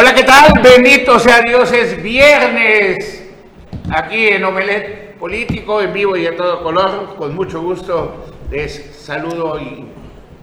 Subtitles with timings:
[0.00, 0.62] Hola, ¿qué tal?
[0.62, 3.22] Bendito sea Dios, es viernes.
[3.94, 7.16] Aquí en Omelet Político, en vivo y a todo color.
[7.18, 9.84] Con mucho gusto les saludo y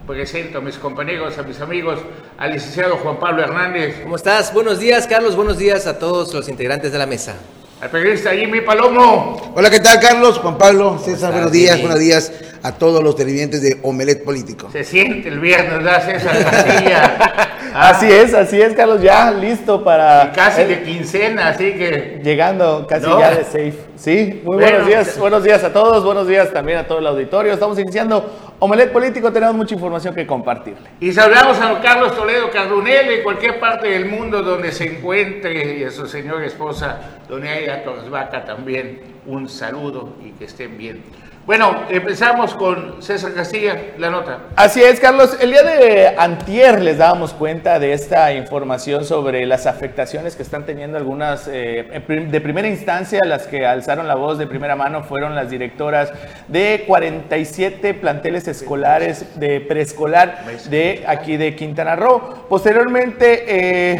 [0.06, 1.98] presento a mis compañeros, a mis amigos,
[2.38, 3.98] al licenciado Juan Pablo Hernández.
[4.00, 4.54] ¿Cómo estás?
[4.54, 5.34] Buenos días, Carlos.
[5.34, 7.34] Buenos días a todos los integrantes de la mesa.
[7.80, 9.54] Al periodista Jimmy Palomo.
[9.56, 10.38] Hola, ¿qué tal, Carlos?
[10.38, 12.30] Juan Pablo, César, buenos días, buenos días
[12.62, 14.68] a todos los televidentes de Omelet Político.
[14.72, 17.18] Se siente el viernes, ¿verdad, César Castilla?
[17.74, 20.30] Así es, así es, Carlos, ya listo para...
[20.32, 22.18] Y casi de quincena, así que...
[22.24, 23.20] Llegando casi No.
[23.20, 23.74] ya de safe.
[23.94, 24.70] Sí, muy Bueno.
[24.70, 27.52] buenos días, buenos días a todos, buenos días también a todo el auditorio.
[27.52, 30.88] Estamos iniciando Omelet Político, tenemos mucha información que compartirle.
[30.98, 35.78] Y saludamos a don Carlos Toledo Cardunel en cualquier parte del mundo donde se encuentre
[35.78, 40.78] y a su señora esposa, doña Aida Torres Vaca, también un saludo y que estén
[40.78, 41.02] bien.
[41.48, 44.40] Bueno, empezamos con César Castilla, la nota.
[44.54, 45.34] Así es, Carlos.
[45.40, 50.66] El día de antier les dábamos cuenta de esta información sobre las afectaciones que están
[50.66, 55.34] teniendo algunas, eh, de primera instancia, las que alzaron la voz de primera mano fueron
[55.34, 56.12] las directoras
[56.48, 62.44] de 47 planteles escolares de preescolar de aquí de Quintana Roo.
[62.50, 63.44] Posteriormente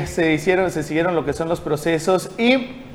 [0.03, 2.88] eh, se hicieron, se siguieron lo que son los procesos y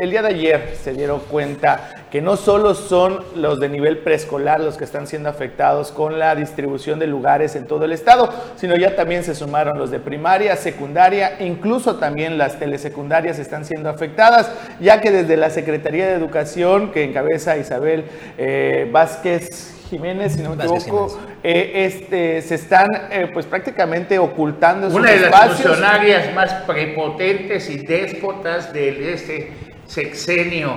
[0.00, 4.58] el día de ayer se dieron cuenta que no solo son los de nivel preescolar
[4.58, 8.76] los que están siendo afectados con la distribución de lugares en todo el estado, sino
[8.76, 14.50] ya también se sumaron los de primaria, secundaria, incluso también las telesecundarias están siendo afectadas,
[14.80, 18.06] ya que desde la Secretaría de Educación, que encabeza Isabel
[18.38, 24.86] eh, Vázquez Jiménez, si no me equivoco, eh, este, se están eh, pues prácticamente ocultando
[24.88, 30.76] Una de las funcionarias más prepotentes y déspotas de este sexenio.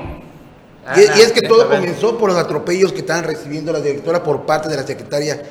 [0.95, 4.21] Y, y es que Ana, todo comenzó por los atropellos que estaban recibiendo la directora
[4.23, 5.41] por parte de la secretaria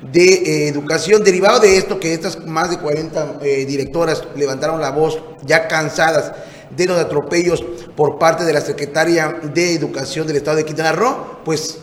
[0.00, 1.22] de eh, Educación.
[1.22, 6.32] Derivado de esto, que estas más de 40 eh, directoras levantaron la voz ya cansadas
[6.70, 7.62] de los atropellos
[7.96, 11.78] por parte de la secretaria de Educación del Estado de Quintana Roo, pues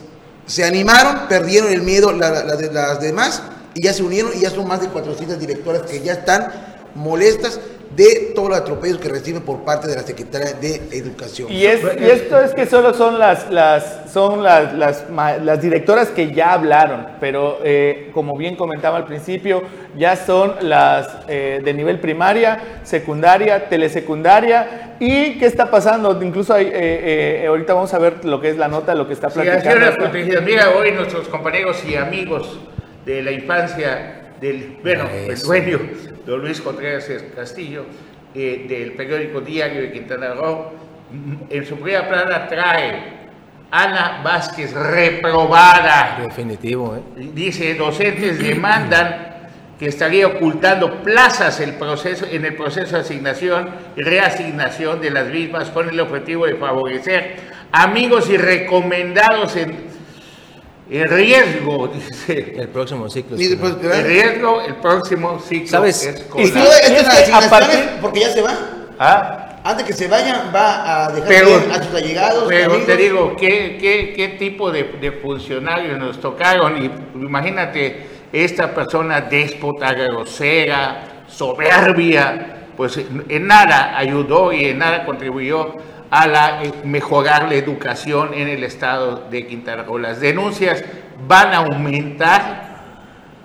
[0.47, 3.41] se animaron, perdieron el miedo la- la de las demás
[3.73, 6.51] y ya se unieron y ya son más de 400 directoras que ya están
[6.95, 7.59] molestas
[7.95, 11.51] de todos los atropellos que reciben por parte de la secretaria de Educación.
[11.51, 16.33] Y, es, y esto es que solo son las, las, son las, las, directoras que
[16.33, 19.63] ya hablaron, pero eh, como bien comentaba al principio,
[19.97, 24.95] ya son las eh, de nivel primaria, secundaria, telesecundaria.
[24.99, 26.21] ¿Y qué está pasando?
[26.21, 29.13] Incluso hay, eh, eh, ahorita vamos a ver lo que es la nota, lo que
[29.13, 30.09] está platicando.
[30.45, 32.59] Mira, hoy nuestros compañeros y amigos
[33.05, 35.79] de la infancia del, bueno, el dueño,
[36.25, 37.85] don Luis Contreras Castillo,
[38.33, 40.71] eh, del periódico Diario de Quintana Roo,
[41.49, 43.25] en su primera plana trae
[43.71, 46.19] Ana Vázquez reprobada.
[46.21, 47.29] Definitivo, ¿eh?
[47.33, 49.35] Dice, docentes demandan
[49.79, 55.27] que estaría ocultando plazas el proceso, en el proceso de asignación y reasignación de las
[55.27, 57.35] mismas con el objetivo de favorecer
[57.71, 59.94] amigos y recomendados en,
[60.89, 62.55] en riesgo, dice.
[62.59, 63.37] El próximo ciclo.
[63.37, 63.75] Pues.
[63.81, 66.03] En riesgo el próximo ciclo ¿Sabes?
[66.05, 66.45] escolar.
[66.47, 68.53] Y esto es que a partir- porque ya se va.
[68.99, 72.45] Ah, Antes que se vaya, va a dejar Pero- a sus allegados.
[72.47, 72.85] Pero amigos.
[72.85, 76.77] te digo, ¿qué, qué, qué tipo de, de funcionarios nos tocaron?
[76.85, 85.73] Y imagínate, esta persona déspota, grosera, soberbia, pues en nada ayudó y en nada contribuyó
[86.09, 89.97] a la, eh, mejorar la educación en el estado de Quintana Roo.
[89.97, 90.83] Las denuncias
[91.27, 92.75] van a aumentar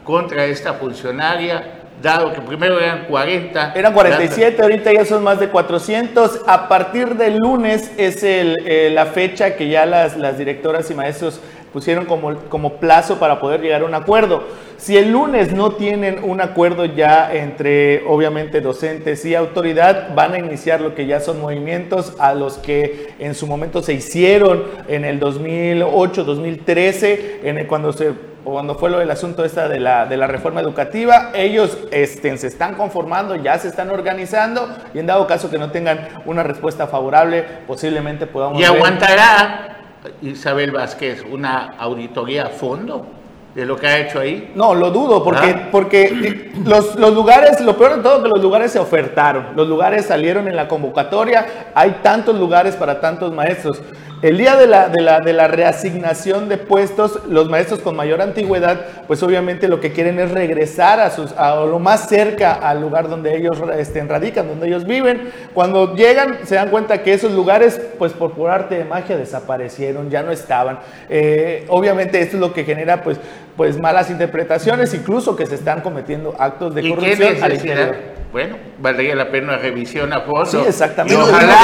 [0.04, 3.72] contra esta funcionaria, dado que primero eran 40.
[3.74, 6.42] Eran 47, ahorita ya son más de 400.
[6.46, 10.94] A partir del lunes es el, eh, la fecha que ya las, las directoras y
[10.94, 11.40] maestros
[11.72, 14.44] pusieron como, como plazo para poder llegar a un acuerdo.
[14.76, 20.38] Si el lunes no tienen un acuerdo ya entre, obviamente, docentes y autoridad, van a
[20.38, 25.04] iniciar lo que ya son movimientos a los que en su momento se hicieron en
[25.04, 28.12] el 2008, 2013, en el, cuando se
[28.42, 32.46] cuando fue lo del asunto esta de la, de la reforma educativa, ellos este, se
[32.46, 36.86] están conformando, ya se están organizando y en dado caso que no tengan una respuesta
[36.86, 39.79] favorable, posiblemente podamos ¿Y ver- aguantará
[40.22, 43.19] Isabel Vázquez una auditoría a fondo
[43.60, 44.50] de lo que ha hecho ahí?
[44.54, 45.68] No, lo dudo, porque, Ah.
[45.70, 49.68] porque eh, los, los lugares, lo peor de todo, que los lugares se ofertaron, los
[49.68, 53.80] lugares salieron en la convocatoria, hay tantos lugares para tantos maestros.
[54.22, 58.20] El día de la, de, la, de la reasignación de puestos, los maestros con mayor
[58.20, 62.82] antigüedad, pues obviamente lo que quieren es regresar a, sus, a lo más cerca al
[62.82, 65.30] lugar donde ellos este, radican, donde ellos viven.
[65.54, 70.10] Cuando llegan, se dan cuenta que esos lugares, pues por pura arte de magia, desaparecieron,
[70.10, 70.80] ya no estaban.
[71.08, 73.18] Eh, obviamente esto es lo que genera, pues,
[73.56, 77.96] pues malas interpretaciones, incluso que se están cometiendo actos de ¿Y qué corrupción al interior.
[78.32, 80.46] Bueno, valdría la pena una revisión a fondo.
[80.46, 81.14] Sí, exactamente.
[81.14, 81.56] Y no, ojalá-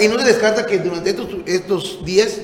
[0.00, 2.40] y no- y no se descarta que durante estos, estos días,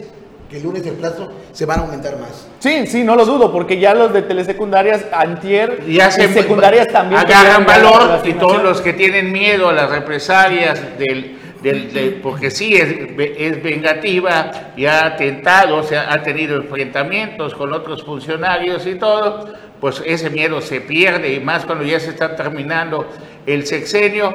[0.48, 2.46] que el lunes el plazo, se van a aumentar más.
[2.60, 7.20] Sí, sí, no lo dudo, porque ya los de telesecundarias, antier, ya se secundarias también
[7.20, 11.38] agarran valor y todos los que tienen miedo a las represalias del,
[12.22, 18.02] porque sí es, es vengativa y ha atentado, o sea, ha tenido enfrentamientos con otros
[18.02, 23.08] funcionarios y todo, pues ese miedo se pierde y más cuando ya se está terminando
[23.46, 24.34] el sexenio,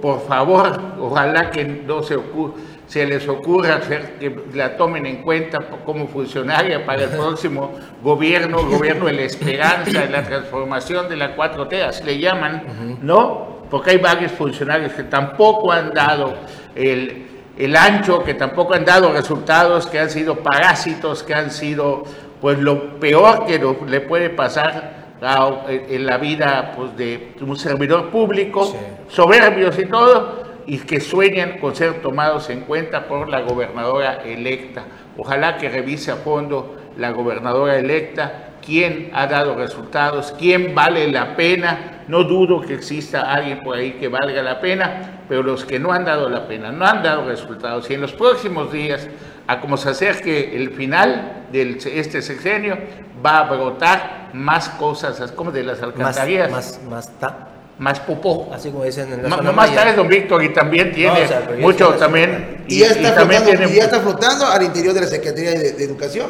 [0.00, 2.54] por favor, ojalá que no se ocurra
[2.90, 8.66] se les ocurra hacer, que la tomen en cuenta como funcionaria para el próximo gobierno,
[8.66, 13.60] gobierno de la esperanza, de la transformación de la 4T, así le llaman, ¿no?
[13.70, 16.34] Porque hay varios funcionarios que tampoco han dado
[16.74, 17.26] el,
[17.58, 22.04] el ancho, que tampoco han dado resultados, que han sido parásitos, que han sido
[22.40, 28.10] pues lo peor que le puede pasar a- en la vida pues, de un servidor
[28.10, 28.74] público,
[29.08, 34.84] soberbios y todo, y que sueñan con ser tomados en cuenta por la gobernadora electa.
[35.18, 41.34] Ojalá que revise a fondo la gobernadora electa quién ha dado resultados, quién vale la
[41.36, 41.99] pena.
[42.10, 45.92] No dudo que exista alguien por ahí que valga la pena, pero los que no
[45.92, 47.88] han dado la pena, no han dado resultados.
[47.88, 49.06] Y en los próximos días,
[49.46, 52.76] a como se acerque el final de este sexenio,
[53.24, 57.48] va a brotar más cosas, como de las alcantarillas, más, más ta,
[57.78, 58.50] más popó.
[58.52, 61.48] así como dicen en la zona Más tarde don Víctor y también tiene o sea,
[61.60, 65.06] mucho también Y, ya, está flotando, tiene y ya está flotando al interior de la
[65.06, 66.26] Secretaría de, de Educación.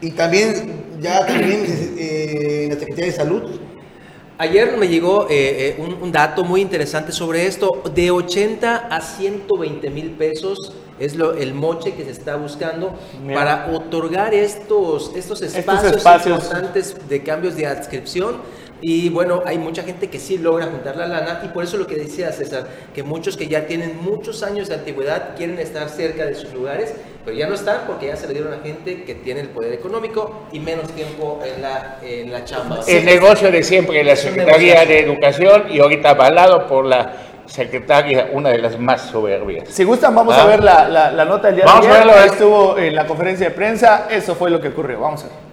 [0.00, 1.64] Y también, ya también
[1.98, 3.71] eh, en la Secretaría de Salud.
[4.42, 7.80] Ayer me llegó eh, eh, un, un dato muy interesante sobre esto.
[7.94, 10.58] De 80 a 120 mil pesos
[10.98, 12.92] es lo, el moche que se está buscando
[13.22, 13.38] Mira.
[13.38, 16.42] para otorgar estos, estos espacios, espacios.
[16.42, 18.38] importantes de cambios de adscripción.
[18.84, 21.86] Y bueno, hay mucha gente que sí logra juntar la lana y por eso lo
[21.86, 26.26] que decía César, que muchos que ya tienen muchos años de antigüedad quieren estar cerca
[26.26, 26.92] de sus lugares,
[27.24, 29.72] pero ya no están porque ya se le dieron a gente que tiene el poder
[29.72, 32.80] económico y menos tiempo en la, en la chamba.
[32.88, 37.12] el negocio de siempre la Secretaría de Educación y ahorita avalado por la
[37.46, 39.68] secretaria, una de las más soberbias.
[39.68, 40.42] Si gustan, vamos Ah.
[40.42, 42.06] a ver la, la- la nota del día Vamos de a ayer.
[42.06, 42.32] verlo, Ahí eh.
[42.32, 44.08] estuvo en la conferencia de prensa.
[44.10, 44.98] Eso fue lo que ocurrió.
[45.00, 45.51] Vamos a ver.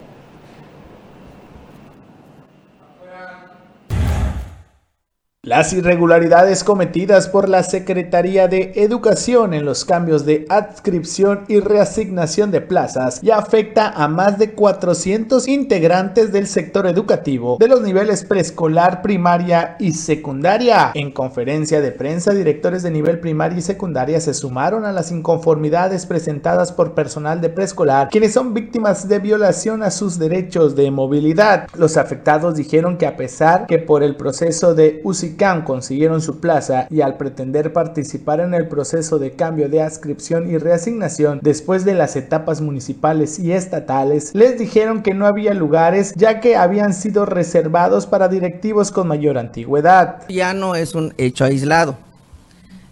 [5.49, 12.51] Las irregularidades cometidas por la Secretaría de Educación en los cambios de adscripción y reasignación
[12.51, 18.25] de plazas ya afecta a más de 400 integrantes del sector educativo de los niveles
[18.25, 20.91] preescolar, primaria y secundaria.
[20.93, 26.05] En conferencia de prensa, directores de nivel primaria y secundaria se sumaron a las inconformidades
[26.05, 31.67] presentadas por personal de preescolar, quienes son víctimas de violación a sus derechos de movilidad.
[31.75, 35.01] Los afectados dijeron que a pesar que por el proceso de
[35.39, 40.57] Consiguieron su plaza y al pretender participar en el proceso de cambio de adscripción y
[40.57, 46.41] reasignación después de las etapas municipales y estatales, les dijeron que no había lugares ya
[46.41, 50.27] que habían sido reservados para directivos con mayor antigüedad.
[50.27, 51.95] ya no es un hecho aislado.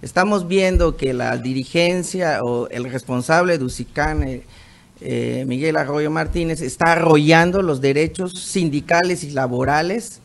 [0.02, 4.44] Estamos viendo que la dirigencia o el responsable de UCICAN, eh,
[5.02, 10.22] eh, Miguel Arroyo Martínez, está arrollando los derechos sindicales y laborales,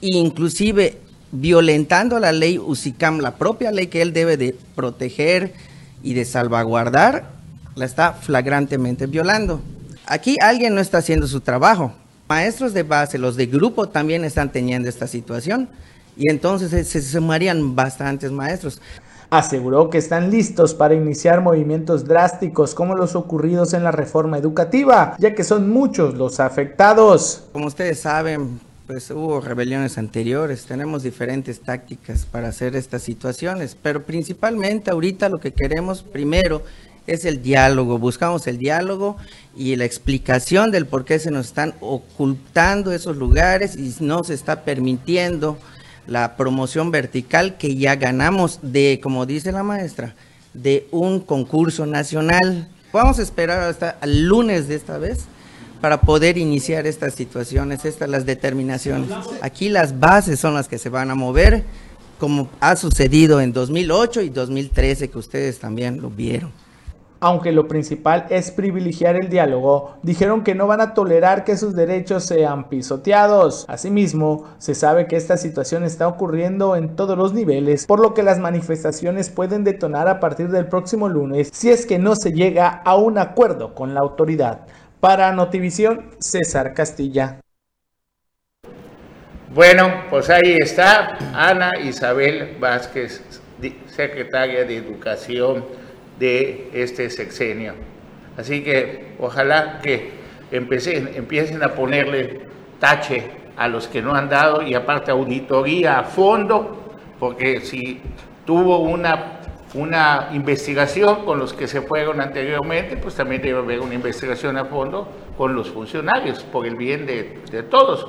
[0.00, 1.03] inclusive
[1.34, 5.52] violentando la ley UCICAM, la propia ley que él debe de proteger
[6.02, 7.30] y de salvaguardar,
[7.74, 9.60] la está flagrantemente violando.
[10.06, 11.92] Aquí alguien no está haciendo su trabajo.
[12.28, 15.68] Maestros de base, los de grupo también están teniendo esta situación
[16.16, 18.80] y entonces se, se sumarían bastantes maestros.
[19.30, 25.16] Aseguró que están listos para iniciar movimientos drásticos como los ocurridos en la reforma educativa,
[25.18, 27.44] ya que son muchos los afectados.
[27.52, 34.02] Como ustedes saben, pues hubo rebeliones anteriores, tenemos diferentes tácticas para hacer estas situaciones, pero
[34.04, 36.62] principalmente ahorita lo que queremos primero
[37.06, 39.16] es el diálogo, buscamos el diálogo
[39.56, 44.34] y la explicación del por qué se nos están ocultando esos lugares y no se
[44.34, 45.58] está permitiendo
[46.06, 50.14] la promoción vertical que ya ganamos de, como dice la maestra,
[50.52, 52.68] de un concurso nacional.
[52.92, 55.26] Vamos a esperar hasta el lunes de esta vez
[55.84, 59.10] para poder iniciar estas situaciones, estas las determinaciones.
[59.42, 61.62] Aquí las bases son las que se van a mover,
[62.18, 66.52] como ha sucedido en 2008 y 2013, que ustedes también lo vieron.
[67.20, 71.74] Aunque lo principal es privilegiar el diálogo, dijeron que no van a tolerar que sus
[71.74, 73.66] derechos sean pisoteados.
[73.68, 78.22] Asimismo, se sabe que esta situación está ocurriendo en todos los niveles, por lo que
[78.22, 82.68] las manifestaciones pueden detonar a partir del próximo lunes si es que no se llega
[82.68, 84.66] a un acuerdo con la autoridad.
[85.04, 87.38] Para Notivisión, César Castilla.
[89.52, 93.22] Bueno, pues ahí está Ana Isabel Vázquez,
[93.84, 95.66] secretaria de Educación
[96.18, 97.74] de este sexenio.
[98.38, 100.08] Así que ojalá que
[100.50, 102.40] empecen, empiecen a ponerle
[102.80, 108.00] tache a los que no han dado y aparte auditoría a fondo, porque si
[108.46, 109.42] tuvo una,
[109.74, 114.64] una investigación con los que se fueron anteriormente, pues también debe haber una investigación a
[114.66, 118.06] fondo con los funcionarios, por el bien de, de todos.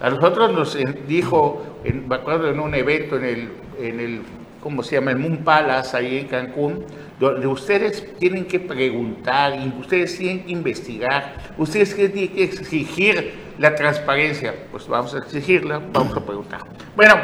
[0.00, 4.22] A nosotros nos eh, dijo, en- me acuerdo en un evento en el, en el,
[4.62, 5.10] ¿cómo se llama?
[5.12, 6.84] El Moon Palace, ahí en Cancún,
[7.18, 14.54] donde ustedes tienen que preguntar, ustedes tienen que investigar, ustedes tienen que exigir la transparencia.
[14.70, 16.60] Pues vamos a exigirla, vamos a preguntar.
[16.96, 17.14] Bueno,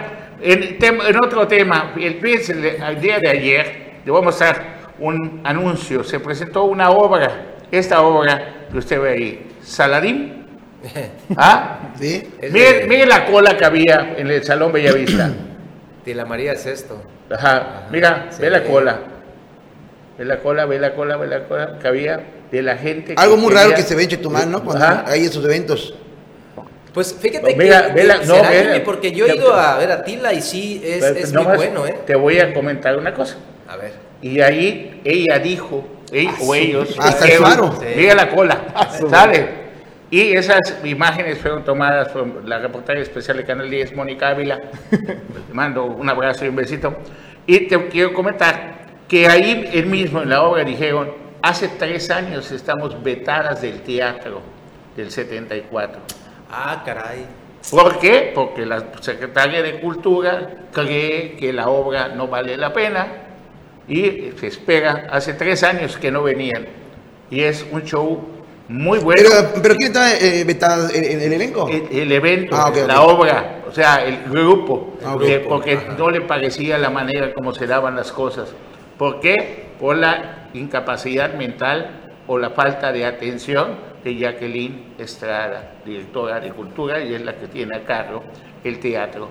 [0.43, 5.41] en, tema- en otro tema, el, el, día de ayer, le voy a mostrar un
[5.45, 10.47] anuncio, se presentó una obra, esta obra que usted ve ahí, Saladín,
[11.37, 11.79] ¿ah?
[11.99, 12.23] ¿Sí?
[12.41, 15.31] Es Mire, de- mire la cola que había en el Salón Bellavista.
[16.05, 17.03] De la María Sexto.
[17.29, 19.01] Ajá, mira, ve la cola.
[20.17, 22.21] Ve la cola, ve la cola, ve la cola que había
[22.53, 23.15] de la gente.
[23.17, 24.63] Algo muy raro que se ve en Chetumal, ¿no?
[24.63, 25.05] Cuando Ajá.
[25.09, 25.97] hay esos eventos.
[26.97, 28.71] Pues fíjate No, mira, que, vela, que no, será vela.
[28.71, 31.59] anime, porque yo he ido a ver a Tila y sí, es, Pero es nomás
[31.59, 31.95] muy bueno, ¿eh?
[32.07, 33.37] Te voy a comentar una cosa.
[33.69, 33.93] A ver.
[34.23, 37.79] Y ahí ella dijo, ella o ellos, Hasta el faro.
[37.95, 39.47] Mira la cola, sale.
[40.11, 44.59] Y esas imágenes fueron tomadas por la reportera especial de Canal 10, Mónica Ávila.
[44.91, 46.97] Le mando un abrazo y un besito.
[47.47, 51.13] Y te quiero comentar que ahí él mismo en la obra dijeron,
[51.43, 54.41] hace tres años estamos vetadas del teatro
[54.97, 56.01] del 74.
[56.51, 57.27] Ah, caray.
[57.71, 58.31] ¿Por qué?
[58.35, 63.09] Porque la secretaria de Cultura cree que la obra no vale la pena
[63.89, 66.67] y se espera, hace tres años que no venían.
[67.31, 68.25] Y es un show
[68.69, 69.21] muy bueno.
[69.23, 71.69] Pero, pero ¿quién está eh, vetado en en el elenco?
[71.69, 73.13] el, el evento, Ah, ok, la ok.
[73.21, 75.19] obra, o sea, el grupo, Ah, ok.
[75.21, 78.49] porque, porque no le parecía la manera como se daban las cosas.
[78.97, 79.67] ¿Por qué?
[79.81, 87.01] Por la incapacidad mental o la falta de atención de Jacqueline Estrada, directora de Cultura,
[87.03, 88.23] y es la que tiene a cargo
[88.65, 89.29] el teatro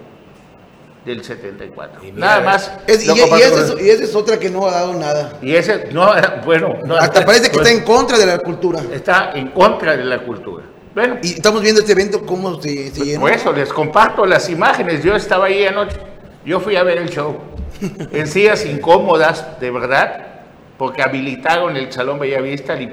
[1.05, 2.03] del 74.
[2.03, 2.71] Y Nada más.
[2.87, 5.37] Es- y, y esa es, es otra que no ha dado nada.
[5.41, 6.11] y ese, no,
[6.45, 8.81] bueno, no, Hasta parece que pues, está en contra de la cultura.
[8.91, 10.63] está en contra de la cultura.
[10.95, 13.19] Bueno, Y estamos viendo este evento cómo se, se llenó.
[13.21, 15.03] Por eso les comparto las imágenes.
[15.03, 15.97] Yo estaba ahí anoche.
[16.45, 17.37] Yo fui a ver el show.
[18.13, 20.34] En sillas incómodas, de verdad,
[20.77, 22.87] porque habilitaron el Salón Bellavista y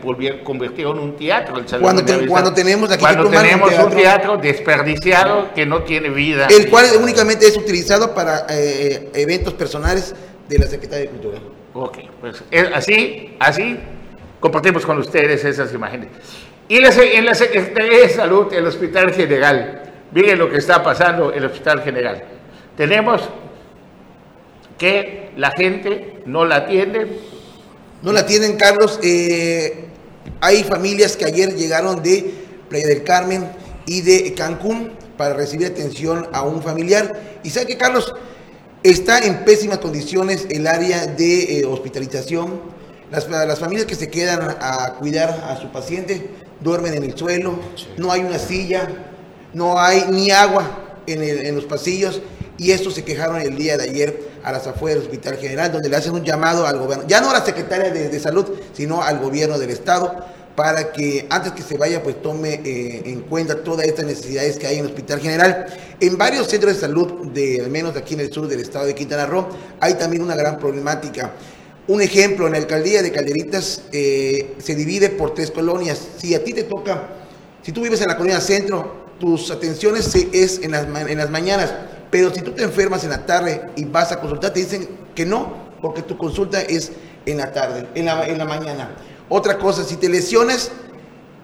[0.45, 1.59] convirtieron en un teatro.
[1.59, 2.31] El Salón Cuando te- Bellavista.
[2.33, 6.47] cuando tenemos aquí Cuando un tenemos un teatro- desperdiciado que no tiene vida.
[6.49, 10.15] El cual únicamente es utilizado para eh, eventos personales
[10.49, 11.39] de la Secretaría de Cultura.
[11.75, 13.79] Ok, pues es así, así
[14.39, 16.09] compartimos con ustedes esas imágenes.
[16.69, 21.33] Y la en la Secretaría de Salud, el Hospital General, miren lo que está pasando
[21.33, 22.23] en el Hospital General.
[22.77, 23.29] Tenemos
[24.79, 27.07] que la gente no la atiende,
[28.03, 28.99] No la tienen, Carlos.
[29.03, 29.87] eh,
[30.41, 32.33] hay familias que ayer llegaron de
[32.69, 33.49] Playa del Carmen
[33.87, 37.39] y de Cancún para recibir atención a un familiar.
[37.45, 38.13] Y sabe que, Carlos,
[38.83, 42.61] está en pésimas condiciones el área de eh, hospitalización.
[43.11, 46.31] Las, las familias que se quedan a cuidar a su paciente
[46.61, 47.59] duermen en el suelo,
[47.99, 48.89] no hay una silla,
[49.53, 52.23] no hay ni agua en, el- en los pasillos
[52.57, 55.89] y esto se quejaron el día de ayer a las afueras del Hospital General, donde
[55.89, 59.19] le hacen un llamado al gobierno, ya no a la secretaria de, Salud, sino al
[59.19, 60.15] gobierno del Estado,
[60.55, 64.67] para que antes que se vaya, pues tome eh, en cuenta todas estas necesidades que
[64.67, 65.67] hay en el Hospital General.
[65.99, 68.95] En varios centros de salud, de, al menos aquí en el sur del estado de
[68.95, 69.49] Quintana Roo,
[69.81, 71.33] hay también una gran problemática.
[71.89, 76.01] Un ejemplo, en la alcaldía de Calderitas eh, se divide por tres colonias.
[76.19, 77.09] Si a ti te toca,
[77.63, 81.73] si tú vives en la colonia centro, tus atenciones es en las mañanas,
[82.13, 85.25] pero si tú te enfermas en la tarde y vas a consultar, te dicen que
[85.25, 86.93] no, porque tu consulta es
[87.25, 88.91] en la tarde, en la, en la mañana.
[89.31, 90.71] Otra cosa, si te lesiones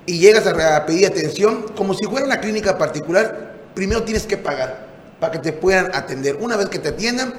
[0.05, 4.87] y llegas a, pedir atención, como si fuera una clínica particular, primero tienes que pagar
[5.19, 6.37] para que te puedan atender.
[6.39, 7.33] Una vez que te atiendan,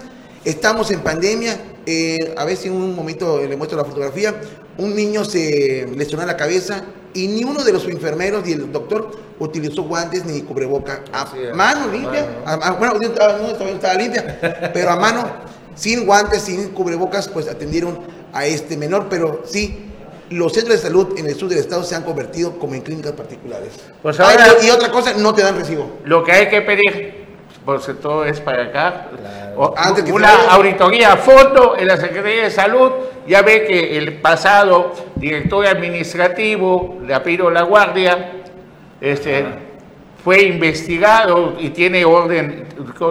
[0.44, 1.56] estamos en pandemia,
[1.86, 4.42] eh, a ver si en un momento le muestro la fotografía,
[4.80, 9.12] un niño se lesionó la cabeza y ni uno de los enfermeros ni el doctor
[9.40, 11.04] utilizó guantes ni cubreboca.
[11.12, 14.40] A Sí, mano limpia, a- a- bueno, no estaba, no estaba- estaba limpia,
[14.74, 15.28] pero a mano,
[15.76, 18.00] sin guantes, sin cubrebocas, pues atendieron
[18.34, 19.86] a este menor, pero sí.
[20.32, 23.14] Los centros de salud en el sur del estado se han convertido como en clínicas
[23.14, 23.70] particulares.
[24.04, 25.98] Pues Ay, y otra cosa, no te dan recibo.
[26.06, 27.19] Lo que hay que pedir,
[27.78, 29.08] pues todo es para acá,
[29.56, 32.92] o- Antes que una auditoría a fondo en la Secretaría de Salud.
[33.28, 38.32] Ya ve que el pasado director administrativo de Apiro La Guardia
[39.00, 39.46] este,
[40.24, 42.66] fue investigado y tiene orden,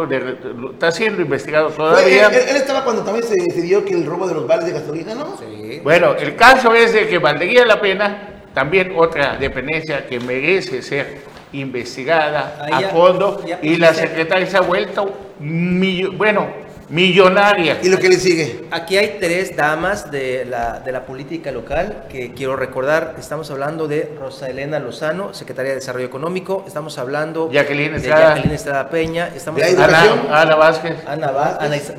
[0.09, 0.37] de-
[0.73, 2.27] está siendo investigado todavía.
[2.27, 5.15] él, él estaba cuando también se decidió que el robo de los vales de gasolina,
[5.15, 5.37] ¿no?
[5.39, 5.81] Sí.
[5.85, 11.19] Bueno, el caso es de que valdría la pena también otra dependencia que merece ser
[11.53, 16.47] investigada Ahí a ya- fondo ya y la secretaria se ha vuelto, millo- bueno,
[16.91, 17.79] millonaria.
[17.83, 18.65] Y lo que le sigue.
[18.71, 23.15] Aquí hay tres damas de la, de la política local que quiero recordar.
[23.19, 26.65] Estamos hablando de Rosa Elena Lozano, secretaria de Desarrollo Económico.
[26.67, 28.29] Estamos hablando Jacqueline de Estrada.
[28.29, 29.29] Jacqueline Estrada Peña.
[29.37, 29.69] Estamos De.
[29.83, 30.95] Ana, Ana Vázquez.
[31.07, 31.31] Ana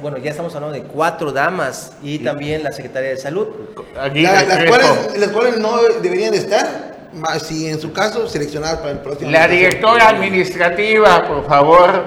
[0.02, 3.48] bueno, ya estamos hablando de cuatro damas y también la secretaria de Salud.
[4.00, 6.89] Aquí La- las, cuales, las cuales no deberían de estar,
[7.40, 9.32] si en su caso seleccionadas para el próximo.
[9.32, 12.04] La directora administrativa, por favor,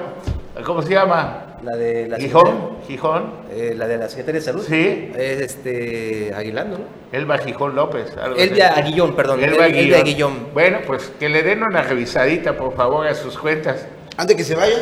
[0.65, 1.39] ¿cómo se llama?
[1.63, 4.65] La de la Gijón, Gijón, secretaria- eh, la de la secretaria de Salud.
[4.67, 5.11] Sí.
[5.15, 6.85] Es este Aguilando, ¿no?
[7.17, 8.15] Elba Gijón López.
[8.21, 8.35] algo.
[8.37, 9.41] Elvia Aguillón, perdón.
[9.41, 10.49] Elba Aguillón.
[10.53, 13.85] Bueno, pues que le den una revisadita, por favor, a sus cuentas.
[14.17, 14.79] Antes que se vayan.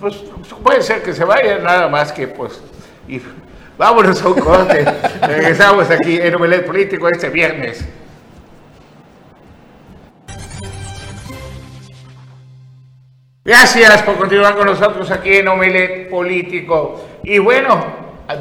[0.00, 0.14] Pues
[0.62, 2.58] puede ser que se vaya, nada más que pues.
[3.06, 3.20] Y
[3.76, 4.82] vámonos a un corte.
[5.20, 7.84] Regresamos aquí en Omelet Político este viernes.
[13.44, 17.04] Gracias por continuar con nosotros aquí en Omelet Político.
[17.22, 17.84] Y bueno,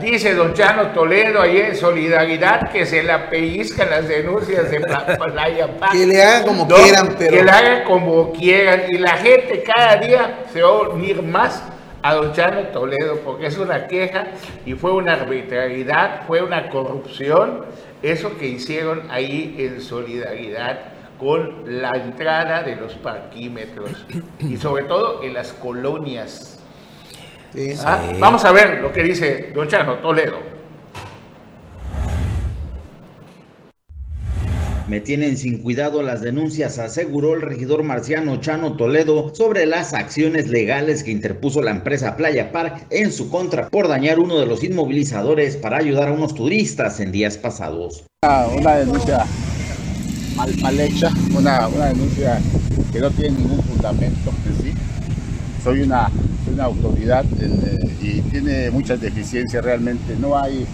[0.02, 5.06] dice don Chano Toledo ahí en Solidaridad que se la pellizcan las denuncias de Pla-
[5.34, 5.92] Playa Paz.
[5.92, 7.32] Que le hagan como quieran, pero.
[7.36, 8.84] Que la hagan como quieran.
[8.90, 11.62] Y la gente cada día se va a unir más
[12.02, 14.28] a don Chano Toledo porque es una queja
[14.66, 17.66] y fue una arbitrariedad, fue una corrupción,
[18.02, 20.80] eso que hicieron ahí en solidaridad
[21.24, 24.06] con la entrada de los parquímetros
[24.40, 26.60] y sobre todo en las colonias.
[27.54, 27.74] Sí.
[27.86, 30.40] Ah, Vamos a ver lo que dice don Chano Toledo.
[34.90, 40.50] Me tienen sin cuidado las denuncias, aseguró el regidor marciano Chano Toledo sobre las acciones
[40.50, 44.62] legales que interpuso la empresa Playa Park en su contra por dañar uno de los
[44.62, 48.04] inmovilizadores para ayudar a unos turistas en días pasados.
[48.58, 49.26] una denuncia
[50.36, 52.40] mal, mal hecha, una, una denuncia
[52.92, 54.74] que no tiene ningún fundamento en sí.
[55.64, 56.10] Soy una,
[56.52, 60.16] una autoridad eh, y tiene muchas deficiencias realmente.
[60.16, 60.68] No hay,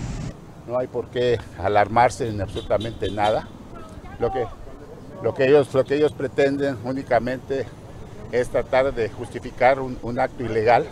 [0.67, 3.47] no hay por qué alarmarse en absolutamente nada.
[4.19, 4.45] Lo que,
[5.23, 7.65] lo que, ellos, lo que ellos pretenden únicamente
[8.31, 10.85] es tratar de justificar un, un acto ilegal,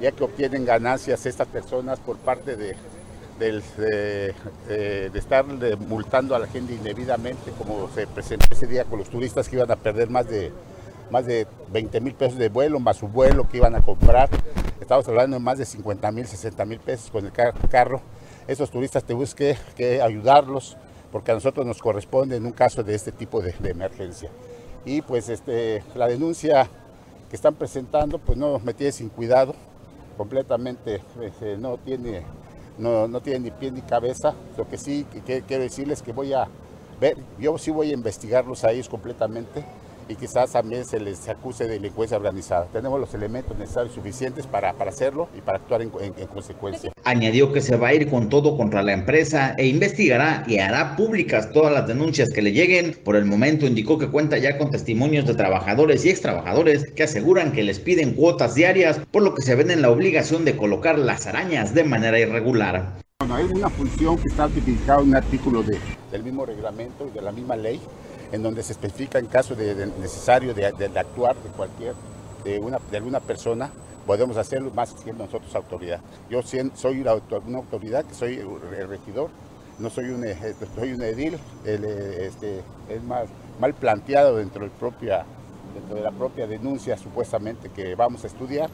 [0.00, 2.76] ya que obtienen ganancias estas personas por parte de,
[3.38, 4.34] de,
[4.68, 5.44] eh, de estar
[5.78, 9.70] multando a la gente indebidamente, como se presentó ese día con los turistas que iban
[9.70, 10.52] a perder más de,
[11.10, 14.28] más de 20 mil pesos de vuelo, más su vuelo que iban a comprar.
[14.80, 18.00] Estamos hablando de más de 50 mil, 60 mil pesos con el car- carro.
[18.46, 20.76] Esos turistas tenemos que, que ayudarlos
[21.12, 24.30] porque a nosotros nos corresponde en un caso de este tipo de, emergencia.
[24.84, 26.68] Y pues este, la denuncia
[27.30, 29.54] que están presentando pues no me tiene sin cuidado,
[30.16, 32.22] completamente este, no tiene
[32.78, 34.34] no, no tiene ni pie ni cabeza.
[34.56, 36.48] Lo que sí que, quiero decirles que voy a
[37.00, 39.64] ver, yo sí voy a investigarlos a ellos completamente
[40.08, 42.66] y quizás también se les acuse de delincuencia organizada.
[42.72, 46.26] Tenemos los elementos necesarios y suficientes para, para hacerlo y para actuar en, en- en
[46.28, 46.90] consecuencia.
[47.04, 50.96] Añadió que se va a ir con todo contra la empresa e investigará y hará
[50.96, 52.96] públicas todas las denuncias que le lleguen.
[53.04, 57.52] Por el momento indicó que cuenta ya con testimonios de trabajadores y extrabajadores que aseguran
[57.52, 60.98] que les piden cuotas diarias, por lo que se ven en la obligación de colocar
[60.98, 62.98] las arañas de manera irregular.
[63.20, 65.78] Bueno, hay una función que está tipificada en un artículo de-
[66.12, 67.80] del mismo reglamento y de la misma ley,
[68.32, 71.94] en donde se especifica en caso de, necesario de, actuar de cualquier,
[72.44, 73.70] de, una, de alguna persona,
[74.06, 76.00] podemos hacerlo más siendo nosotros autoridad.
[76.30, 78.36] Yo soy una, auto- una autoridad, que soy
[78.78, 79.30] el regidor,
[79.78, 80.36] no soy un, eh,
[80.74, 83.26] soy un edil, eh, este, es mal,
[83.60, 85.24] mal planteado dentro, del propia,
[85.74, 88.70] dentro de la propia denuncia supuestamente que vamos a estudiar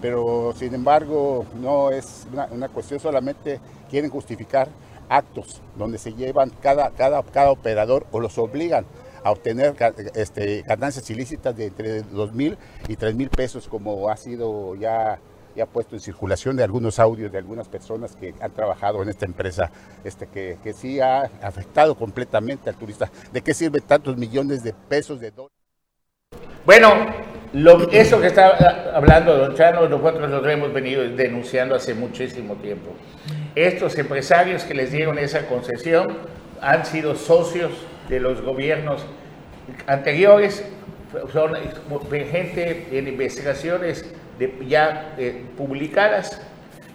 [0.00, 3.58] pero sin embargo no es una, una cuestión solamente
[3.90, 4.68] quieren justificar
[5.08, 8.84] actos donde se llevan cada, cada, cada operador o los obligan
[9.24, 9.74] a obtener
[10.14, 12.56] este, ganancias ilícitas de entre 2 mil
[12.88, 15.18] y 3 mil pesos como ha sido ya,
[15.56, 19.26] ya puesto en circulación de algunos audios de algunas personas que han trabajado en esta
[19.26, 19.70] empresa
[20.04, 23.10] este, que, que sí ha afectado completamente al turista.
[23.32, 25.52] ¿De qué sirve tantos millones de pesos de dólares?
[26.64, 26.88] Bueno,
[27.54, 32.90] lo- eso que está hablando Don Chano, nosotros lo hemos venido denunciando hace muchísimo tiempo.
[33.58, 36.06] Estos empresarios que les dieron esa concesión
[36.60, 37.72] han sido socios
[38.08, 39.04] de los gobiernos
[39.88, 40.64] anteriores,
[41.32, 41.56] son
[42.30, 44.04] gente en investigaciones
[44.38, 46.40] de- ya eh, publicadas,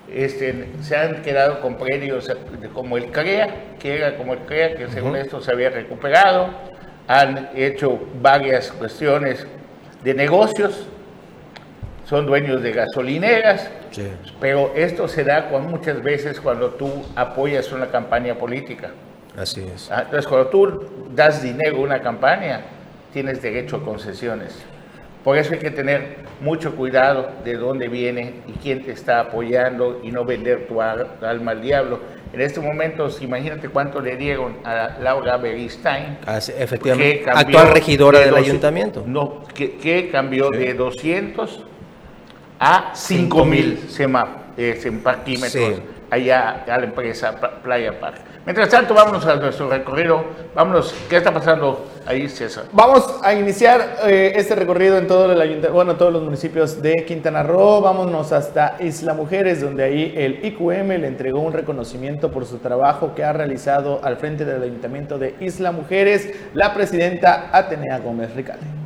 [0.10, 2.32] este, se han quedado con predios
[2.74, 6.48] como el CREA, que era como el CREA, que según esto se había recuperado,
[7.10, 9.46] han hecho varias cuestiones
[10.02, 10.88] de negocios,
[12.06, 13.70] son dueños de gasolineras,
[14.40, 18.92] pero esto se da con muchas veces cuando tú apoyas una campaña política.
[19.38, 19.90] Así es.
[19.92, 20.84] Ah, Entonces, cuando tú
[21.16, 22.62] das dinero a una campaña,
[23.12, 24.64] tienes derecho a concesiones.
[25.24, 30.02] Por eso hay que tener mucho cuidado de dónde viene y quién te está apoyando
[30.04, 32.00] y no vender tu al- alma al diablo.
[32.34, 36.18] En estos momentos, imagínate cuánto le dieron a Laura Beristain.
[36.28, 37.20] Efectivamente.
[37.20, 39.04] que cambió Actual regidora de del dos- ayuntamiento.
[39.08, 41.64] No, que, que cambió de 200
[42.66, 45.82] a 5000 sema- eh, parquímetros Sí.
[46.10, 48.18] allá a la empresa Pla- Playa Park.
[48.46, 50.24] Mientras tanto, vámonos a nuestro recorrido.
[50.54, 52.66] Vámonos, ¿qué está pasando ahí, César?
[52.74, 57.42] Vamos a iniciar eh, este recorrido en todo el bueno, todos los municipios de Quintana
[57.44, 57.82] Roo.
[57.82, 63.14] Vámonos hasta Isla Mujeres, donde ahí el IQM le entregó un reconocimiento por su trabajo
[63.16, 68.83] que ha realizado al frente del ayuntamiento de Isla Mujeres la presidenta Atenea Gómez Ricalde.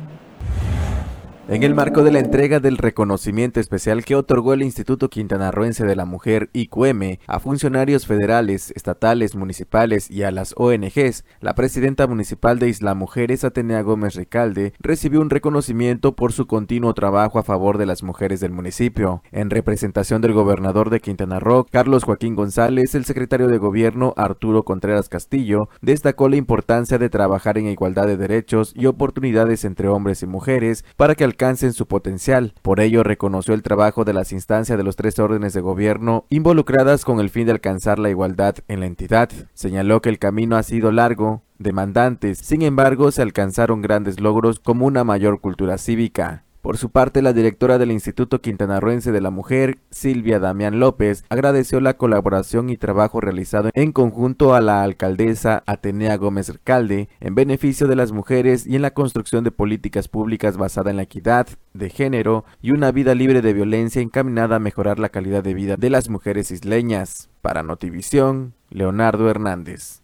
[1.50, 5.96] En el marco de la entrega del reconocimiento especial que otorgó el Instituto Quintanarroense de
[5.96, 12.58] la Mujer IQM a funcionarios federales, estatales, municipales y a las ONGs, la presidenta municipal
[12.58, 17.78] de Isla Mujeres, Atenea Gómez Ricalde, recibió un reconocimiento por su continuo trabajo a favor
[17.78, 19.22] de las mujeres del municipio.
[19.32, 24.64] En representación del gobernador de Quintana Roo, Carlos Joaquín González, el secretario de gobierno Arturo
[24.64, 30.22] Contreras Castillo, destacó la importancia de trabajar en igualdad de derechos y oportunidades entre hombres
[30.22, 32.52] y mujeres para que alcancen su potencial.
[32.62, 37.04] Por ello, reconoció el trabajo de las instancias de los tres órdenes de gobierno involucradas
[37.04, 39.30] con el fin de alcanzar la igualdad en la entidad.
[39.54, 44.84] Señaló que el camino ha sido largo, demandantes, sin embargo, se alcanzaron grandes logros como
[44.84, 46.42] una mayor cultura cívica.
[46.68, 51.80] Por su parte, la directora del Instituto Quintanarroense de la Mujer, Silvia Damián López, agradeció
[51.80, 57.86] la colaboración y trabajo realizado en conjunto a la alcaldesa Atenea Gómez Recalde en beneficio
[57.86, 61.88] de las mujeres y en la construcción de políticas públicas basada en la equidad de
[61.88, 65.88] género y una vida libre de violencia encaminada a mejorar la calidad de vida de
[65.88, 67.30] las mujeres isleñas.
[67.40, 70.02] Para Notivisión, Leonardo Hernández.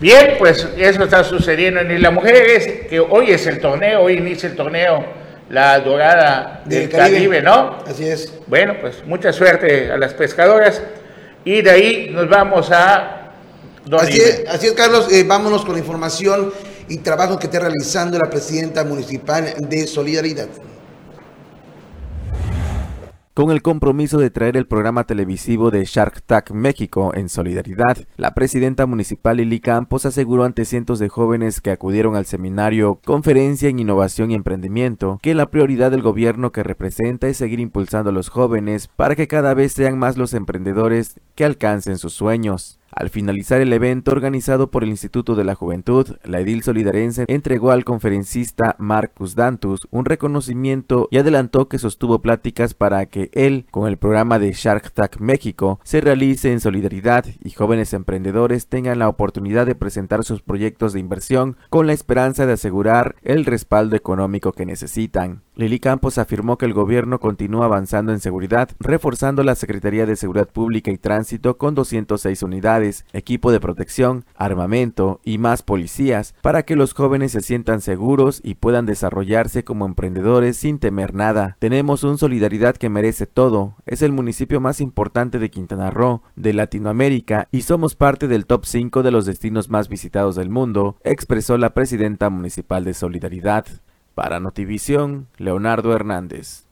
[0.00, 4.48] Bien, pues eso está sucediendo en Isla Mujeres, que hoy es el torneo, hoy inicia
[4.48, 5.04] el torneo,
[5.50, 7.42] la dorada del, Del Caribe, Caribe.
[7.42, 7.78] ¿no?
[7.84, 8.32] Así es.
[8.46, 10.80] Bueno, pues mucha suerte a las pescadoras.
[11.44, 13.32] Y de ahí nos vamos a...
[13.84, 14.24] Don Así Ibe.
[14.24, 15.10] es, así es, Carlos.
[15.10, 16.52] Eh, vámonos con la información
[16.88, 20.48] y trabajo que está realizando la presidenta municipal de Solidaridad.
[23.38, 28.34] Con el compromiso de traer el programa televisivo de Shark Tank México en solidaridad, la
[28.34, 33.78] presidenta municipal Lili Campos aseguró ante cientos de jóvenes que acudieron al seminario Conferencia en
[33.78, 38.28] Innovación y Emprendimiento que la prioridad del gobierno que representa es seguir impulsando a los
[38.28, 42.77] jóvenes para que cada vez sean más los emprendedores que alcancen sus sueños.
[42.90, 47.70] Al finalizar el evento organizado por el Instituto de la Juventud, la edil solidarense entregó
[47.70, 53.88] al conferencista Marcus Dantus un reconocimiento y adelantó que sostuvo pláticas para que él, con
[53.88, 59.08] el programa de Shark Tank México, se realice en solidaridad y jóvenes emprendedores tengan la
[59.08, 64.52] oportunidad de presentar sus proyectos de inversión con la esperanza de asegurar el respaldo económico
[64.52, 65.42] que necesitan.
[65.54, 70.48] Lili Campos afirmó que el gobierno continúa avanzando en seguridad, reforzando la Secretaría de Seguridad
[70.48, 72.77] Pública y Tránsito con 206 unidades,
[73.12, 78.54] equipo de protección, armamento y más policías para que los jóvenes se sientan seguros y
[78.54, 81.56] puedan desarrollarse como emprendedores sin temer nada.
[81.58, 83.74] Tenemos un solidaridad que merece todo.
[83.86, 88.64] Es el municipio más importante de Quintana Roo, de Latinoamérica y somos parte del top
[88.64, 93.66] 5 de los destinos más visitados del mundo, expresó la presidenta municipal de Solidaridad.
[94.14, 96.67] Para Notivisión, Leonardo Hernández.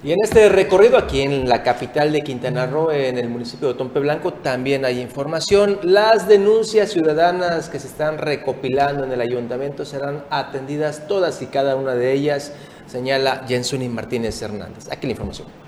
[0.00, 3.74] Y en este recorrido aquí en la capital de Quintana Roo, en el municipio de
[3.74, 5.80] Tompe Blanco, también hay información.
[5.82, 11.74] Las denuncias ciudadanas que se están recopilando en el ayuntamiento serán atendidas todas y cada
[11.74, 12.52] una de ellas,
[12.86, 14.86] señala Jensuni Martínez Hernández.
[14.92, 15.67] Aquí la información.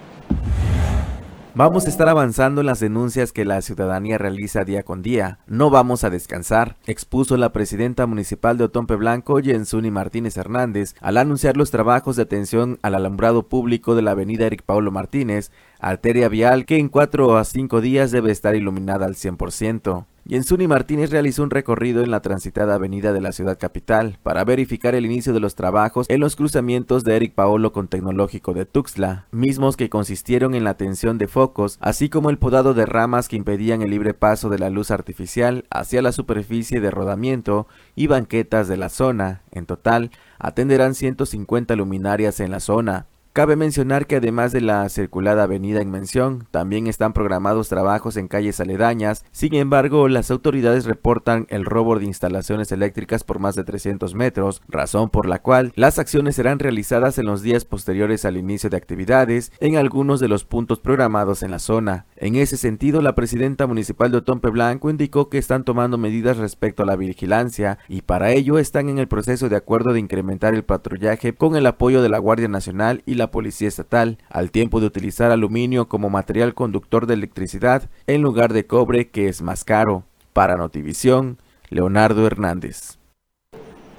[1.52, 5.40] Vamos a estar avanzando en las denuncias que la ciudadanía realiza día con día.
[5.48, 11.16] No vamos a descansar, expuso la presidenta municipal de Otompe Blanco, Jensuni Martínez Hernández, al
[11.16, 16.28] anunciar los trabajos de atención al alumbrado público de la avenida Eric Paulo Martínez, arteria
[16.28, 20.06] vial que en cuatro a cinco días debe estar iluminada al 100%.
[20.30, 24.94] Jensuni Martínez realizó un recorrido en la transitada avenida de la ciudad capital para verificar
[24.94, 29.26] el inicio de los trabajos en los cruzamientos de Eric Paolo con Tecnológico de Tuxtla,
[29.32, 33.34] mismos que consistieron en la atención de focos, así como el podado de ramas que
[33.34, 37.66] impedían el libre paso de la luz artificial hacia la superficie de rodamiento
[37.96, 39.42] y banquetas de la zona.
[39.50, 43.08] En total, atenderán 150 luminarias en la zona.
[43.32, 48.26] Cabe mencionar que además de la circulada avenida en mención, también están programados trabajos en
[48.26, 49.24] calles aledañas.
[49.30, 54.62] Sin embargo, las autoridades reportan el robo de instalaciones eléctricas por más de 300 metros,
[54.66, 58.76] razón por la cual las acciones serán realizadas en los días posteriores al inicio de
[58.76, 62.06] actividades en algunos de los puntos programados en la zona.
[62.16, 66.82] En ese sentido, la presidenta municipal de Otompe Blanco indicó que están tomando medidas respecto
[66.82, 70.64] a la vigilancia y para ello están en el proceso de acuerdo de incrementar el
[70.64, 74.86] patrullaje con el apoyo de la Guardia Nacional y la Policía Estatal, al tiempo de
[74.86, 80.04] utilizar aluminio como material conductor de electricidad en lugar de cobre que es más caro.
[80.32, 82.98] Para Notivisión, Leonardo Hernández.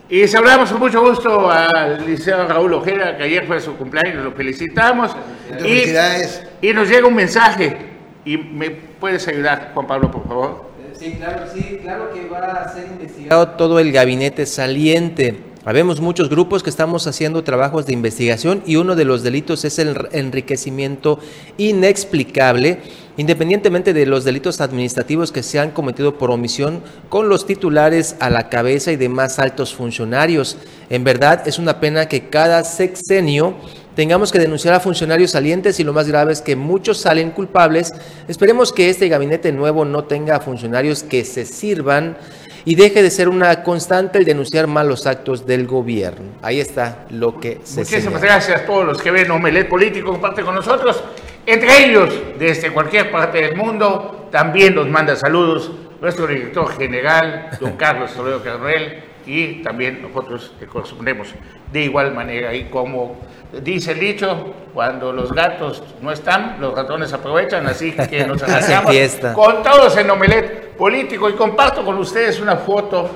[0.09, 4.31] Y saludamos con mucho gusto al liceo Raúl Ojeda, que ayer fue su cumpleaños, lo
[4.33, 5.15] felicitamos.
[5.49, 6.43] Y, Felicidades.
[6.61, 7.77] y nos llega un mensaje.
[8.25, 10.71] ¿Y me puedes ayudar, Juan Pablo, por favor?
[10.93, 15.50] Sí, claro, sí, claro que va a ser investigado todo el gabinete saliente.
[15.63, 19.77] Habemos muchos grupos que estamos haciendo trabajos de investigación y uno de los delitos es
[19.77, 21.19] el enriquecimiento
[21.59, 22.79] inexplicable,
[23.15, 28.31] independientemente de los delitos administrativos que se han cometido por omisión con los titulares a
[28.31, 30.57] la cabeza y demás altos funcionarios.
[30.89, 33.53] En verdad es una pena que cada sexenio
[33.95, 37.93] tengamos que denunciar a funcionarios salientes y lo más grave es que muchos salen culpables.
[38.27, 42.17] Esperemos que este gabinete nuevo no tenga funcionarios que se sirvan
[42.65, 46.29] y deje de ser una constante el denunciar malos actos del gobierno.
[46.41, 48.19] Ahí está lo que se Muchísimas señala.
[48.19, 51.03] gracias a todos los que ven Omelet Político, comparte con nosotros.
[51.45, 57.73] Entre ellos, desde cualquier parte del mundo, también nos manda saludos nuestro director general, don
[57.73, 61.29] Carlos Toledo Carrel, y también nosotros que correspondemos
[61.71, 62.53] de igual manera.
[62.53, 63.17] Y como
[63.63, 68.41] dice el dicho, cuando los gatos no están, los ratones aprovechan, así que nos
[68.89, 69.33] fiesta.
[69.33, 73.07] con todos en Omelet Político y comparto con ustedes una foto,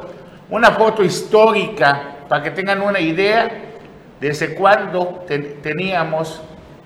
[0.52, 3.50] una foto histórica para que tengan una idea
[4.22, 6.44] desde cuando ten- teníamos,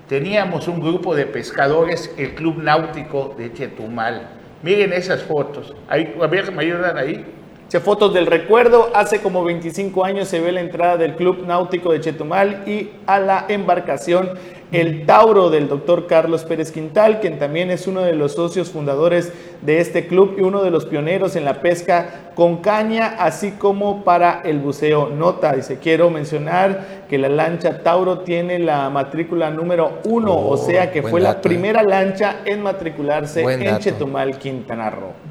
[0.08, 4.26] teníamos un grupo de pescadores, el Club Náutico de Chetumal.
[4.62, 5.74] Miren esas fotos.
[5.86, 7.26] Ahí, a ver, ¿me ayudan ahí?
[7.70, 8.90] Che, fotos del recuerdo.
[8.94, 13.20] Hace como 25 años se ve la entrada del Club Náutico de Chetumal y a
[13.20, 14.30] la embarcación
[14.72, 19.32] El Tauro del doctor Carlos Pérez Quintal, quien también es uno de los socios fundadores
[19.62, 24.02] de este club y uno de los pioneros en la pesca con caña, así como
[24.02, 25.08] para el buceo.
[25.08, 30.90] Nota, dice, quiero mencionar que la lancha Tauro tiene la matrícula número uno, o sea
[30.90, 31.50] que fue la dato, eh.
[31.52, 33.84] primera lancha en matricularse Buen en dato.
[33.84, 35.29] Chetumal, Quintana Roo.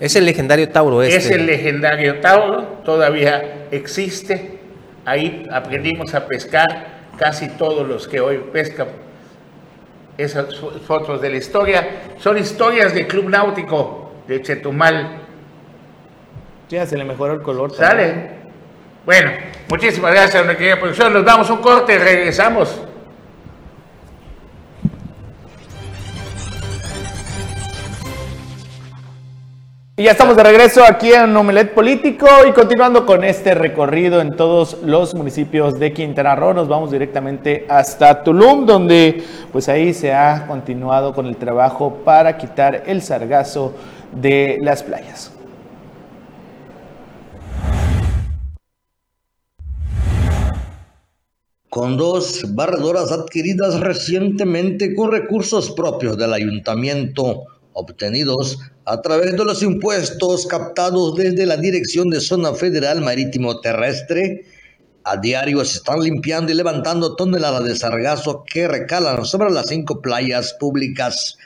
[0.00, 1.16] Es el legendario Tauro este.
[1.16, 4.58] Es el legendario Tauro, todavía existe.
[5.04, 6.86] Ahí aprendimos a pescar
[7.18, 8.88] casi todos los que hoy pescan.
[10.16, 11.86] Esas fo- fotos de la historia
[12.18, 15.18] son historias del Club Náutico de Chetumal.
[16.68, 17.72] Ya se le mejoró el color.
[17.72, 18.30] ¿Sale?
[19.04, 19.30] Bueno,
[19.68, 21.12] muchísimas gracias a nuestra querida producción.
[21.12, 22.80] Nos damos un corte, regresamos.
[30.00, 34.34] Y ya estamos de regreso aquí en Omelet Político y continuando con este recorrido en
[34.34, 40.14] todos los municipios de Quintana Roo, nos vamos directamente hasta Tulum, donde pues ahí se
[40.14, 43.74] ha continuado con el trabajo para quitar el sargazo
[44.10, 45.32] de las playas.
[51.68, 59.62] con dos barredoras adquiridas recientemente con recursos propios del ayuntamiento, obtenidos a través de los
[59.62, 64.44] impuestos captados desde la Dirección de Zona Federal Marítimo Terrestre.
[65.04, 70.00] A diario se están limpiando y levantando toneladas de sargazo que recalan sobre las cinco
[70.00, 71.36] playas públicas.